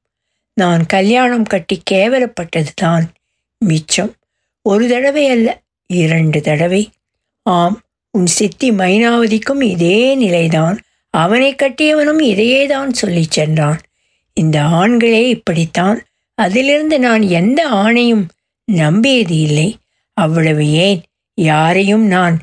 நான் 0.54 0.86
கல்யாணம் 0.86 1.44
கட்டி 1.44 1.82
கேவலப்பட்டது 1.92 2.72
தான் 2.76 3.12
மிச்சம். 3.58 4.14
ஒரு 4.62 4.88
தடவை 4.88 5.28
அல்ல 5.28 5.62
இரண்டு 5.90 6.42
தடவை. 6.42 6.90
ஆம் 7.42 7.82
உன் 8.12 8.26
சித்தி 8.26 8.72
மைனாவதிக்கும் 8.72 9.62
இதே 9.64 10.16
நிலைதான். 10.16 10.78
அவனை 11.10 11.56
கட்டியவனும் 11.56 12.22
இதையே 12.22 12.66
தான் 12.66 12.94
சென்றான். 13.30 13.80
இந்த 14.34 14.62
ஆண்களே 14.62 15.22
இப்படித்தான். 15.28 16.00
அதிலிருந்து 16.34 17.00
நான் 17.00 17.22
எந்த 17.22 17.70
ஆணையும் 17.70 18.26
நம்பியது 18.72 19.40
இல்லை 19.40 19.78
அவ்வளவு 20.18 20.68
ஏன்? 20.68 21.02
யாரையும் 21.34 22.06
நான் 22.06 22.40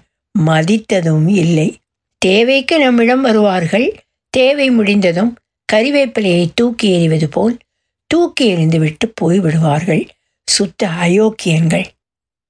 மதித்ததும் 0.47 1.29
இல்லை. 1.29 1.79
தேவைக்கு 2.19 2.79
நம்மிடம் 2.79 3.21
வருவார்கள். 3.21 3.95
தேவை 4.31 4.71
முடிந்ததும் 4.71 5.37
கறிவேப்பிலையை 5.73 6.49
தூக்கி 6.55 6.93
எறிவது 6.93 7.29
போல் 7.29 7.59
தூக்கி 8.07 8.55
எறிந்துவிட்டு 8.55 9.07
போய்விடுவார்கள் 9.21 10.09
சுத்த 10.47 10.89
அயோக்கியன்கள். 11.03 11.85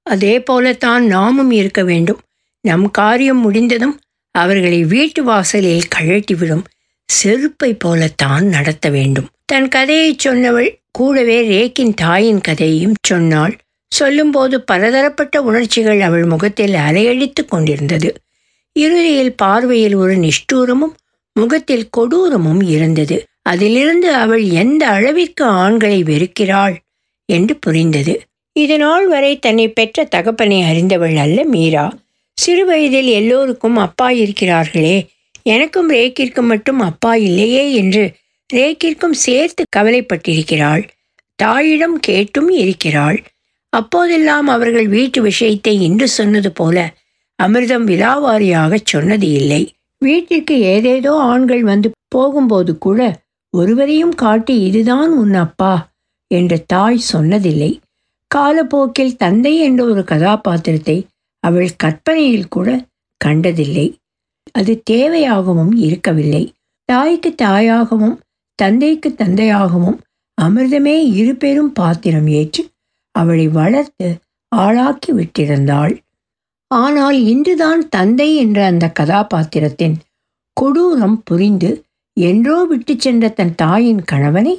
அதே 0.03 0.43
போலத்தான் 0.43 1.07
நாமும் 1.07 1.51
இருக்க 1.51 1.85
வேண்டும். 1.85 2.21
நம் 2.61 2.91
காரியம் 2.91 3.41
முடிந்ததும் 3.41 4.01
அவர்களை 4.31 4.85
வீட்டு 4.85 5.25
வாசலில் 5.25 5.89
கழட்டிவிடும். 5.95 6.65
செருப்பை 7.07 7.75
போலத்தான் 7.75 8.47
நடத்த 8.47 8.91
வேண்டும். 8.91 9.29
தன் 9.45 9.69
கதையை 9.69 10.17
சொன்னவள் 10.25 10.71
கூடவே 10.91 11.39
ரேக்கின் 11.49 11.95
தாயின் 11.95 12.41
கதையையும் 12.41 12.95
சொன்னாள். 13.03 13.57
சொல்லும்போது 13.95 14.57
பலதரப்பட்ட 14.61 15.43
உணர்ச்சிகள் 15.43 16.01
அவள் 16.01 16.25
முகத்தில் 16.25 16.75
அலையடித்துக் 16.87 17.49
கொண்டிருந்தது. 17.49 18.11
இறுதியில் 18.77 19.35
பார்வையில் 19.35 19.95
ஒரு 19.95 20.15
நிஷ்டூரமும் 20.17 20.95
முகத்தில் 21.33 21.89
கொடூரமும் 21.97 22.63
இருந்தது. 22.69 23.17
அதிலிருந்து 23.43 24.15
அவள் 24.15 24.45
எந்த 24.63 24.83
அளவிற்கு 24.89 25.45
ஆண்களை 25.45 26.03
வெறுக்கிறாள் 26.03 26.77
என்று 27.29 27.55
புரிந்தது. 27.57 28.15
இது 28.53 28.77
நாள் 28.79 29.07
வரை 29.07 29.39
தன்னை 29.39 29.67
பெற்ற 29.69 30.05
தகப்பனை 30.05 30.59
அறிந்தவள் 30.63 31.17
அல்ல 31.17 31.45
மீரா. 31.45 31.87
சிறுவயதில் 32.35 33.11
எல்லோருக்கும் 33.11 33.77
அப்பா 33.77 34.11
இருக்கிறார்களே. 34.23 34.97
எனக்கும் 35.43 35.91
ரேக்கிற்கும் 35.91 36.51
மட்டும் 36.53 36.81
அப்பா 36.81 37.15
இல்லையே 37.15 37.65
என்று 37.75 38.05
ரேக்கிற்கும் 38.53 39.19
சேர்த்து 39.27 39.65
கவலைப்பட்டிருக்கிறாள். 39.77 40.85
தாயிடம் 41.35 41.99
கேட்டும் 42.01 42.51
இருக்கிறாள். 42.65 43.19
அப்போதெல்லாம் 43.79 44.49
அவர்கள் 44.49 44.89
வீட்டு 44.89 45.19
விஷயத்தை 45.23 45.75
இன்று 45.83 46.09
சொன்னது 46.09 46.51
போல 46.53 46.77
அமிர்தம் 47.39 47.87
விலாவாரியாகச் 47.91 48.91
சொன்னது 48.93 49.29
இல்லை. 49.33 49.63
வீட்டிற்கு 50.03 50.55
ஏதேதோ 50.75 51.13
ஆண்கள் 51.31 51.63
வந்து 51.63 51.89
போகும்போது 52.09 52.73
கூட 52.79 53.01
ஒருவரையும் 53.55 54.15
காட்டி 54.15 54.55
இதுதான் 54.61 55.11
உன் 55.13 55.35
அப்பா 55.35 55.75
என்று 56.31 56.57
தாய் 56.67 57.01
சொன்னதில்லை. 57.13 57.73
காலப்போக்கில் 58.31 59.17
தந்தை 59.17 59.53
என்ற 59.59 59.81
ஒரு 59.85 60.03
கதாபாத்திரத்தை 60.05 60.97
அவள் 61.45 61.71
கற்பனையில் 61.77 62.49
கூட 62.49 62.69
கண்டதில்லை. 63.21 63.87
அது 64.53 64.73
தேவையாகவும் 64.91 65.73
இருக்கவில்லை. 65.87 66.45
தாய்க்கு 66.89 67.31
தாயாகவும் 67.43 68.17
தந்தைக்கு 68.59 69.09
தந்தையாகவும் 69.19 69.99
அமிர்தமே 70.39 70.97
இரு 71.21 71.33
பெரும் 71.37 71.73
பாத்திரம் 71.73 72.29
ஏற்று 72.39 72.63
அவளை 73.15 73.47
வளர்த்து 73.59 74.09
ஆளாக்கி 74.53 75.13
விட்டிருந்தாள். 75.13 75.95
ஆனால் 76.71 77.19
இன்றுதான் 77.33 77.83
தந்தை 77.89 78.29
என்ற 78.37 78.59
அந்த 78.67 78.87
கதாபாத்திரத்தின் 79.01 79.97
கொடூரம் 80.57 81.19
புரிந்து 81.25 81.71
என்றோ 82.17 82.57
விட்டு 82.71 82.95
சென்ற 82.97 83.29
தன் 83.29 83.55
தாயின் 83.55 84.03
கணவனை 84.05 84.55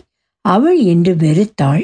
அவள் 0.45 0.79
என்று 0.93 1.13
வெறுத்தாள். 1.15 1.83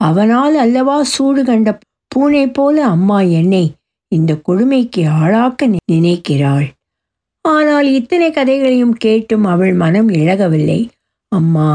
அவனால் 0.00 0.54
அல்லவா 0.56 0.98
சூடு 1.14 1.42
கண்ட 1.44 1.70
பூனை 2.10 2.44
போல 2.50 2.76
அம்மா 2.86 3.18
என்னை 3.40 3.64
இந்த 4.12 4.32
கொடுமைக்கு 4.46 5.02
ஆளாக்க 5.20 5.68
நினைக்கிறாள். 5.92 6.66
ஆனால் 7.44 7.88
இத்தனை 7.98 8.28
கதைகளையும் 8.30 8.96
கேட்டும் 9.04 9.44
அவள் 9.44 9.74
மனம் 9.74 10.10
இழகவில்லை. 10.20 10.80
அம்மா 11.32 11.70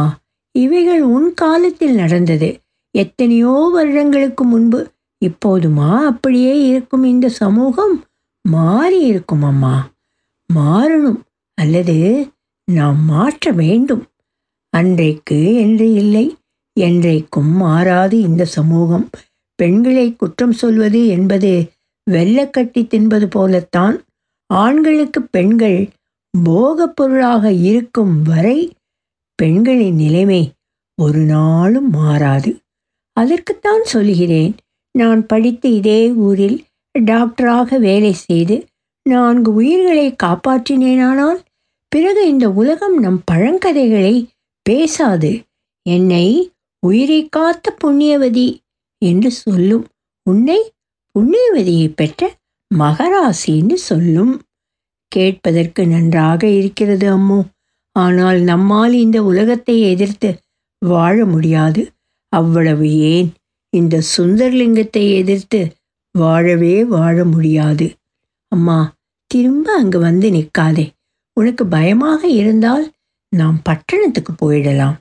இவைகள் 0.56 1.04
உன் 1.16 1.30
காலத்தில் 1.34 1.96
நடந்தது. 1.96 2.50
எத்தனையோ 2.98 3.70
வருடங்களுக்கு 3.74 4.44
முன்பு. 4.44 4.80
இப்போதுமா 5.22 5.90
அப்படியே 6.02 6.54
இருக்கும் 6.68 7.04
இந்த 7.04 7.30
சமூகம்? 7.30 7.96
மாறி 8.46 9.00
இருக்கும் 9.02 9.44
அம்மா. 9.44 9.76
மாறணும் 10.54 11.20
அல்லது 11.58 11.96
நாம் 12.72 13.06
மாற்ற 13.06 13.52
வேண்டும். 13.52 14.04
அன்றைக்கு 14.74 15.40
என்று 15.56 15.94
இல்லை. 15.94 16.26
என்றைக்கும் 16.80 17.52
மாறாது 17.56 18.16
இந்த 18.22 18.46
சமூகம். 18.46 19.10
பெண்களை 19.60 20.16
குற்றம் 20.16 20.52
சொல்வது 20.52 21.08
என்பது 21.08 21.52
வெள்ளக்கட்டி 22.12 22.88
தின்பது 22.88 23.28
போலத்தான். 23.28 23.96
ஆண்களுக்கு 24.54 25.22
பெண்கள் 25.22 25.80
போகப் 26.44 26.96
பொருளாக 26.96 27.52
இருக்கும் 27.52 28.22
வரை 28.24 28.60
பெண்களின் 29.36 29.96
நிலைமை 29.96 30.42
ஒரு 31.02 31.20
நாளும் 31.20 31.90
மாறாது. 31.90 32.52
அதற்குத்தான் 33.18 33.84
சொல்கிறேன் 33.84 34.54
நான் 34.96 35.22
படித்த 35.26 35.68
இதே 35.80 36.02
ஊரில் 36.20 36.58
டாக்டராக 36.96 37.80
வேலை 37.80 38.14
செய்து 38.20 38.56
நான்கு 39.06 39.50
உயிர்களை 39.54 40.08
காப்பாற்றினேனானால் 40.24 41.40
பிறகு 41.92 42.22
இந்த 42.28 42.46
உலகம் 42.52 42.96
நம் 43.00 43.20
பழங்கதைகளை 43.32 44.16
பேசாது. 44.66 45.32
என்னை 45.86 46.26
உயிரை 46.84 47.22
காத்த 47.30 47.76
புண்ணியவதி 47.84 48.48
என்று 49.02 49.30
சொல்லும் 49.32 49.86
உன்னை 50.26 50.60
புண்ணியவதியை 51.16 51.88
பெற்ற 51.96 52.22
மகராசின்னு 52.72 53.78
சொல்லும். 53.90 54.34
கேட்பதற்கு 55.12 55.82
நன்றாக 55.88 56.42
இருக்கிறது 56.60 57.08
அம்மோ. 57.18 57.40
ஆனால் 57.96 58.40
நம்மால் 58.42 58.94
இந்த 58.94 59.18
உலகத்தை 59.24 59.76
எதிர்த்து 59.92 60.30
வாழ 60.82 61.26
முடியாது. 61.26 61.82
அவ்வளவு 62.34 62.88
ஏன்? 62.98 63.30
இந்த 63.74 64.02
சுந்தர்லிங்கத்தை 64.18 65.04
எதிர்த்து 65.16 65.60
வாழவே 66.12 66.84
வாழ 66.86 67.26
முடியாது. 67.26 67.88
அம்மா 68.52 68.78
திரும்ப 69.32 69.76
அங்கு 69.76 70.00
வந்து 70.00 70.28
நிற்காதே. 70.32 70.86
உனக்கு 71.34 71.64
பயமாக 71.66 72.22
இருந்தால் 72.28 72.86
நாம் 73.34 73.58
பட்டணத்துக்கு 73.64 74.34
போயிடலாம். 74.34 74.96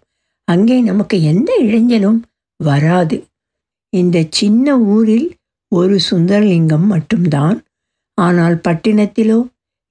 அங்கே 0.44 0.80
நமக்கு 0.80 1.22
எந்த 1.22 1.50
இளைஞனும் 1.62 2.20
வராது. 2.60 3.16
இந்த 3.92 4.24
சின்ன 4.30 4.78
ஊரில் 4.78 5.28
ஒரு 5.72 6.00
சுந்தரலிங்கம் 6.10 6.86
மட்டும்தான். 6.86 7.56
ஆனால் 8.14 8.56
பட்டினத்திலோ 8.68 9.38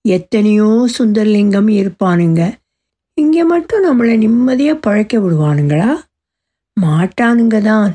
எத்தனையோ 0.06 0.70
சுந்தரலிங்கம் 0.98 1.70
இருப்பானுங்க. 1.82 2.42
இங்கே 3.18 3.44
மட்டும் 3.44 3.86
நம்மளை 3.86 4.18
நிம்மதியாக 4.18 4.80
பழைக்க 4.80 5.20
விடுவானுங்களா? 5.20 5.92
மாட்டானுங்க 6.78 7.58
தான் 7.62 7.94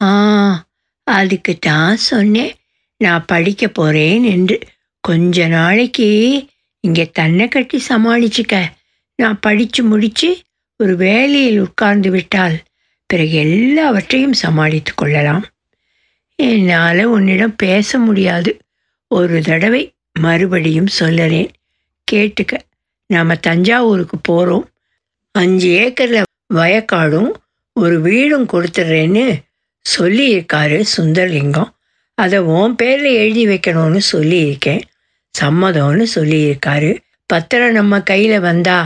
ஆ 0.00 0.12
அதுக்கு 1.06 1.52
தான் 1.58 1.96
சொன்னேன். 1.96 2.52
நான் 3.00 3.24
படிக்க 3.26 3.68
போகிறேன் 3.68 4.24
என்று. 4.24 4.56
கொஞ்ச 5.04 5.46
நாளைக்கு 5.48 6.08
இங்கே 6.84 7.04
தன்னை 7.10 7.48
கட்டி 7.48 7.78
சமாளிச்சுக்க. 7.88 8.54
நான் 9.18 9.38
படித்து 9.40 9.82
முடித்து 9.82 10.28
ஒரு 10.80 10.96
வேலையில் 10.96 11.60
உட்கார்ந்து 11.60 12.10
விட்டால் 12.10 12.56
பிறகு 13.10 13.34
எல்லாவற்றையும் 13.36 14.36
சமாளித்து 14.42 14.92
கொள்ளலாம். 14.94 15.44
என்னால் 16.38 17.04
உன்னிடம் 17.04 17.56
பேச 17.56 17.98
முடியாது. 17.98 18.50
ஒரு 19.10 19.36
தடவை 19.42 19.82
மறுபடியும் 20.20 20.94
சொல்லறேன். 20.98 21.50
கேட்டுக்க. 22.08 22.54
நாம் 23.10 23.40
தஞ்சாவூருக்கு 23.40 24.16
போகிறோம் 24.22 24.66
அஞ்சு 25.34 25.68
ஏக்கரில் 25.82 26.30
வயக்காடும் 26.54 27.32
ஒரு 27.80 28.00
வீடும் 28.00 28.46
கொடுத்துட்றேன்னு 28.48 29.24
சொல்லியிருக்காரு 29.86 30.78
சுந்தரலிங்கம். 30.96 31.70
அதை 32.18 32.38
உன் 32.38 32.74
பேரில் 32.74 33.08
எழுதி 33.14 33.46
வைக்கணும்னு 33.46 34.00
சொல்லியிருக்கேன். 34.12 34.82
சம்மதம்னு 35.34 36.06
சொல்லியிருக்காரு. 36.14 36.90
பத்திரம் 37.26 37.72
நம்ம 37.72 38.00
கையில் 38.02 38.40
வந்தா 38.40 38.78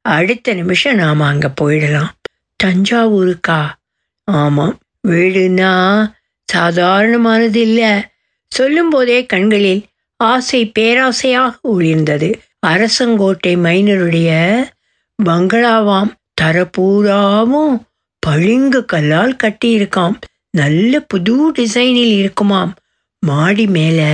அடுத்த 0.00 0.54
நிமிஷம் 0.54 0.94
நாம் 0.94 1.20
அங்கே 1.20 1.50
போயிடலாம். 1.60 2.12
தஞ்சாவூருக்கா? 2.64 3.60
ஆமாம் 4.24 4.78
வீடுன்னா 5.08 5.72
சாதாரணமானது 6.48 7.60
இல்லை. 7.60 7.92
சொல்லும்போதே 8.48 9.26
கண்களில் 9.26 9.82
ஆசை 10.16 10.72
பேராசையாக 10.78 11.50
ஒளிர்ந்தது. 11.72 12.30
அரசங்கோட்டை 12.66 13.52
மைனருடைய 13.64 14.30
பங்களாவாம் 15.18 16.10
தரப்பூராவும் 16.40 17.74
பளிங்கு 18.28 18.84
கல்லால் 18.84 19.36
கட்டியிருக்காம். 19.42 20.14
நல்ல 20.50 21.00
புது 21.00 21.52
டிசைனில் 21.52 22.12
இருக்குமாம். 22.16 22.72
மாடி 23.26 23.66
மேலே 23.66 24.10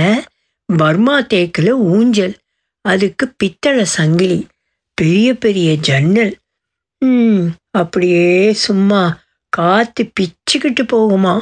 பர்மா 0.65 1.21
தேக்கில் 1.21 1.71
ஊஞ்சல் 1.71 2.35
அதுக்கு 2.81 3.25
பித்தளை 3.37 3.85
சங்கிலி 3.85 4.47
பெரிய 4.93 5.33
பெரிய 5.33 5.75
ஜன்னல். 5.75 6.33
ம் 7.05 7.45
அப்படியே 7.71 8.53
சும்மா 8.53 9.01
காத்து 9.49 10.11
பிச்சுக்கிட்டு 10.19 10.83
போகுமா? 10.93 11.35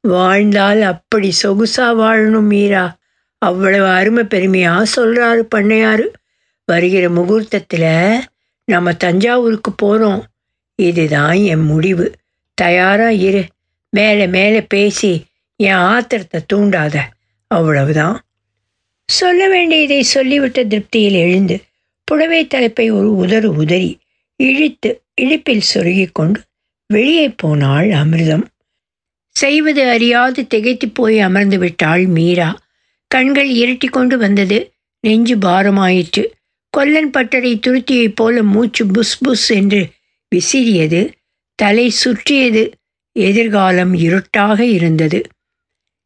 வாழ்ந்தால் 0.00 0.82
அப்படி 0.82 1.32
சொகுசா 1.42 1.86
வாழணும் 2.00 2.50
மீரா. 2.52 2.98
அவ்வளவு 3.38 3.86
அருமை 3.86 4.24
பெருமையா 4.24 4.84
சொல்றாரு 4.96 5.44
பண்ணையாரு. 5.54 6.06
வருகிற 6.64 7.08
முகூர்த்தத்தில் 7.10 8.20
நம்ம 8.64 8.92
தஞ்சாவூருக்கு 8.92 9.72
போகிறோம் 9.72 10.22
இதுதான் 10.86 11.36
என் 11.36 11.64
முடிவு. 11.64 12.14
தயாரா 12.54 13.10
இரு. 13.10 13.44
மேலே 13.90 14.26
மேலே 14.26 14.62
பேசி 14.62 15.24
என் 15.56 15.72
ஆத்திரத்தை 15.72 16.40
தூண்டாத. 16.52 16.98
அவ்வளவுதான். 17.46 18.24
சொல்ல 19.06 19.48
வேண்டியதை 19.48 20.04
சொல்லிவிட்ட 20.14 20.66
திருப்தியில் 20.66 21.12
எழுந்து 21.12 21.60
புடவை 22.04 22.46
தலைப்பை 22.46 22.90
ஒரு 22.90 23.26
உதறு 23.26 23.44
உதறி 23.44 23.98
இழுத்து 24.36 25.02
இழுப்பில் 25.20 25.62
சொருகிக் 25.74 26.14
கொண்டு 26.14 26.40
வெளியே 26.86 27.28
போனாள் 27.28 27.88
அமிர்தம். 27.88 28.44
செய்வது 29.28 29.88
அறியாது 29.88 30.46
திகைத்து 30.46 30.88
போய் 30.88 31.20
அமர்ந்து 31.20 31.58
விட்டாள் 31.58 32.06
மீரா. 32.06 32.58
கண்கள் 33.06 33.50
இருட்டி 33.50 33.88
கொண்டு 33.88 34.18
வந்தது 34.18 34.72
நெஞ்சு 35.00 35.36
பாரமாயிற்று. 35.36 36.24
கொல்லன் 36.70 37.10
பட்டறை 37.10 37.60
துருத்தியைப் 37.66 38.12
போல 38.14 38.42
மூச்சு 38.42 38.86
புஸ் 38.86 39.18
புஸ் 39.18 39.50
என்று 39.50 39.88
விசிறியது 40.34 41.12
தலை 41.54 41.90
சுற்றியது 41.90 42.72
எதிர்காலம் 43.12 43.94
இருட்டாக 43.94 44.64
இருந்தது. 44.64 45.20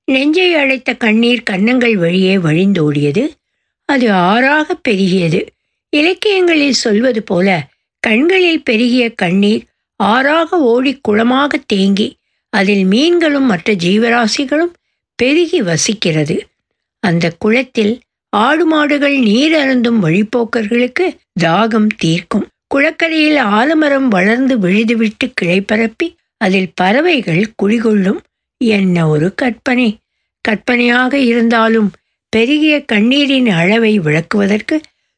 நெஞ்சை 0.05 0.55
அழைத்த 0.55 0.95
கண்ணீர் 0.95 1.43
கன்னங்கள் 1.43 1.97
வழியே 1.97 2.37
வழிந்தோடியது. 2.37 3.29
அது 3.85 4.13
ஆறாக 4.13 4.81
பெருகியது. 4.89 5.47
இலக்கியங்களில் 5.91 6.73
சொல்வது 6.73 7.23
போல 7.23 7.69
கண்களில் 8.01 8.63
பெருகிய 8.63 9.15
கண்ணீர் 9.15 9.65
ஆறாக 9.97 10.59
ஓடி 10.59 10.99
குளமாக 11.03 11.61
தேங்கி 11.67 12.17
அதில் 12.49 12.85
மீன்களும் 12.85 13.47
மற்ற 13.47 13.73
ஜீவராசிகளும் 13.73 14.73
பெருகி 15.15 15.63
வசிக்கிறது. 15.63 16.37
அந்த 17.01 17.33
குளத்தில் 17.39 18.01
ஆடு 18.29 18.67
மாடுகள் 18.67 19.19
நீர் 19.19 19.55
அருந்தும் 19.55 20.05
வழிப்போக்கர்களுக்கு 20.05 21.17
தாகம் 21.41 21.87
தீர்க்கும். 21.97 22.49
குளக்கரையில் 22.75 23.41
ஆலமரம் 23.57 24.09
வளர்ந்து 24.09 24.59
விழுதுவிட்டு 24.59 25.27
கிளை 25.35 25.61
பரப்பி 25.61 26.17
அதில் 26.37 26.73
பறவைகள் 26.75 27.53
குடிகொள்ளும் 27.63 28.21
என்ன 28.61 29.09
ஒரு 29.09 29.35
கற்பனை. 29.35 29.99
கற்பனையாக 30.41 31.19
இருந்தாலும் 31.19 31.93
பெருகிய 32.29 32.85
கண்ணீரின் 32.85 33.49
அளவை 33.51 34.01
விளக்குவதற்கு 34.01 34.77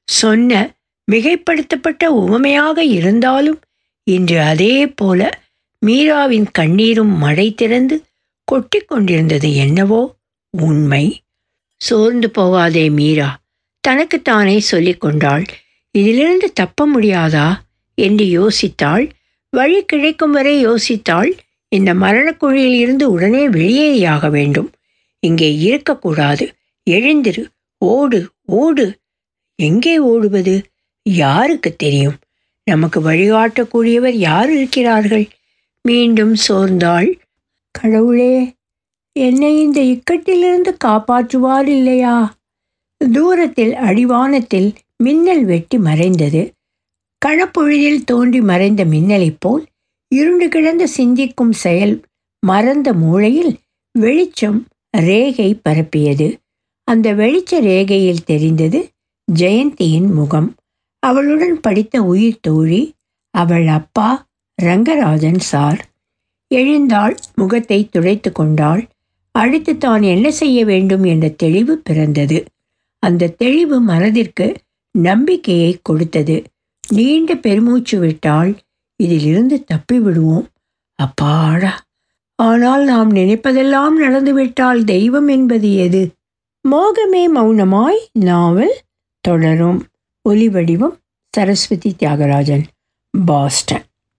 சொன்ன 0.08 0.74
மிகைப்படுத்தப்பட்ட 1.12 2.04
உவமையாக 2.04 2.84
இருந்தாலும் 2.84 3.58
இன்று 4.06 4.40
அதே 4.40 4.86
போல 4.86 5.30
மீராவின் 5.86 6.48
கண்ணீரும் 6.58 7.14
மழை 7.16 7.54
திறந்து 7.54 7.96
கொட்டி 8.44 8.78
கொண்டிருந்தது 8.80 9.54
என்னவோ 9.54 10.02
உண்மை. 10.50 11.04
சோர்ந்து 11.80 12.30
போகாதே 12.30 12.88
மீரா 12.90 13.30
தனக்குத்தானே 13.80 14.58
சொல்லிக் 14.60 15.00
கொண்டாள். 15.00 15.46
இதிலிருந்து 15.96 16.52
தப்ப 16.52 16.88
முடியாதா? 16.88 17.46
என்று 17.94 18.24
யோசித்தாள். 18.38 19.04
வழி 19.50 19.84
கிடைக்கும் 19.84 20.30
வரை 20.30 20.66
யோசித்தாள். 20.66 21.30
இந்த 21.68 21.94
மரணக்குழியில் 21.94 22.78
இருந்து 22.78 23.10
உடனே 23.10 23.48
வெளியேறியாக 23.48 24.30
வேண்டும். 24.30 24.70
இங்கே 25.22 25.48
இருக்கக்கூடாது. 25.58 26.44
எழுந்திரு. 26.90 27.42
ஓடு 27.78 28.20
ஓடு. 28.52 28.86
எங்கே 29.62 29.98
ஓடுவது? 29.98 30.54
யாருக்கு 31.02 31.70
தெரியும்? 31.76 32.16
நமக்கு 32.64 33.00
வழிகாட்டக்கூடியவர் 33.00 34.16
யார் 34.28 34.50
இருக்கிறார்கள்? 34.50 35.26
மீண்டும் 35.82 36.34
சோர்ந்தாள். 36.48 37.08
கடவுளே 37.70 38.52
என்னை 39.12 39.50
இந்த 39.60 39.80
இக்கட்டிலிருந்து 39.80 40.72
காப்பாற்றுவார் 40.84 41.68
இல்லையா? 41.68 42.16
தூரத்தில் 43.12 43.74
அடிவானத்தில் 43.74 44.68
மின்னல் 45.00 45.44
வெட்டி 45.44 45.78
மறைந்தது. 45.78 46.42
கணப்பொழுதில் 47.22 48.04
தோன்றி 48.04 48.40
மறைந்த 48.40 48.84
மின்னலைப் 48.84 49.36
போல் 49.38 49.64
இருண்டு 50.14 50.48
கிடந்த 50.48 50.86
சிந்திக்கும் 50.86 51.52
செயல் 51.52 51.94
மறந்த 52.42 52.92
மூளையில் 52.92 53.52
வெளிச்சம் 53.98 54.66
ரேகை 54.90 55.60
பரப்பியது. 55.64 56.28
அந்த 56.88 57.14
வெளிச்ச 57.14 57.52
ரேகையில் 57.60 58.26
தெரிந்தது 58.26 58.80
ஜெயந்தியின் 59.34 60.10
முகம். 60.14 60.54
அவளுடன் 61.02 61.60
படித்த 61.60 62.02
உயிர் 62.02 62.42
தோழி 62.42 62.82
அவள் 63.34 63.66
அப்பா 63.66 64.26
ரங்கராஜன் 64.62 65.40
சார். 65.52 65.80
எழுந்தாள் 66.50 67.16
முகத்தை 67.34 67.88
துடைத்து 67.88 68.32
கொண்டாள். 68.32 68.82
அடுத்து 69.34 69.78
தான் 69.78 70.02
என்ன 70.02 70.30
செய்ய 70.30 70.64
வேண்டும் 70.64 71.04
என்ற 71.04 71.28
தெளிவு 71.28 71.78
பிறந்தது. 71.78 72.38
அந்த 73.02 73.32
தெளிவு 73.42 73.80
மனதிற்கு 73.80 74.46
நம்பிக்கையை 75.02 75.78
கொடுத்தது. 75.82 76.36
நீண்ட 76.84 77.34
பெருமூச்சு 77.36 77.98
விட்டால் 77.98 78.52
இதிலிருந்து 79.00 79.64
தப்பி 79.64 79.98
விடுவோம் 79.98 80.46
அப்பாடா! 80.98 81.72
ஆனால் 82.38 82.84
நாம் 82.84 83.10
நினைப்பதெல்லாம் 83.10 83.96
நடந்துவிட்டால் 83.98 84.84
தெய்வம் 84.84 85.28
என்பது 85.28 85.74
எது? 85.76 86.02
மோகமே 86.64 87.24
மௌனமாய் 87.34 88.00
நாவல் 88.20 88.74
தொடரும். 89.24 89.80
ஒலி 90.24 90.48
வடிவம் 90.48 90.96
சரஸ்வதி 91.34 91.96
தியாகராஜன் 91.98 92.64
பாஸ்டன். 93.14 93.84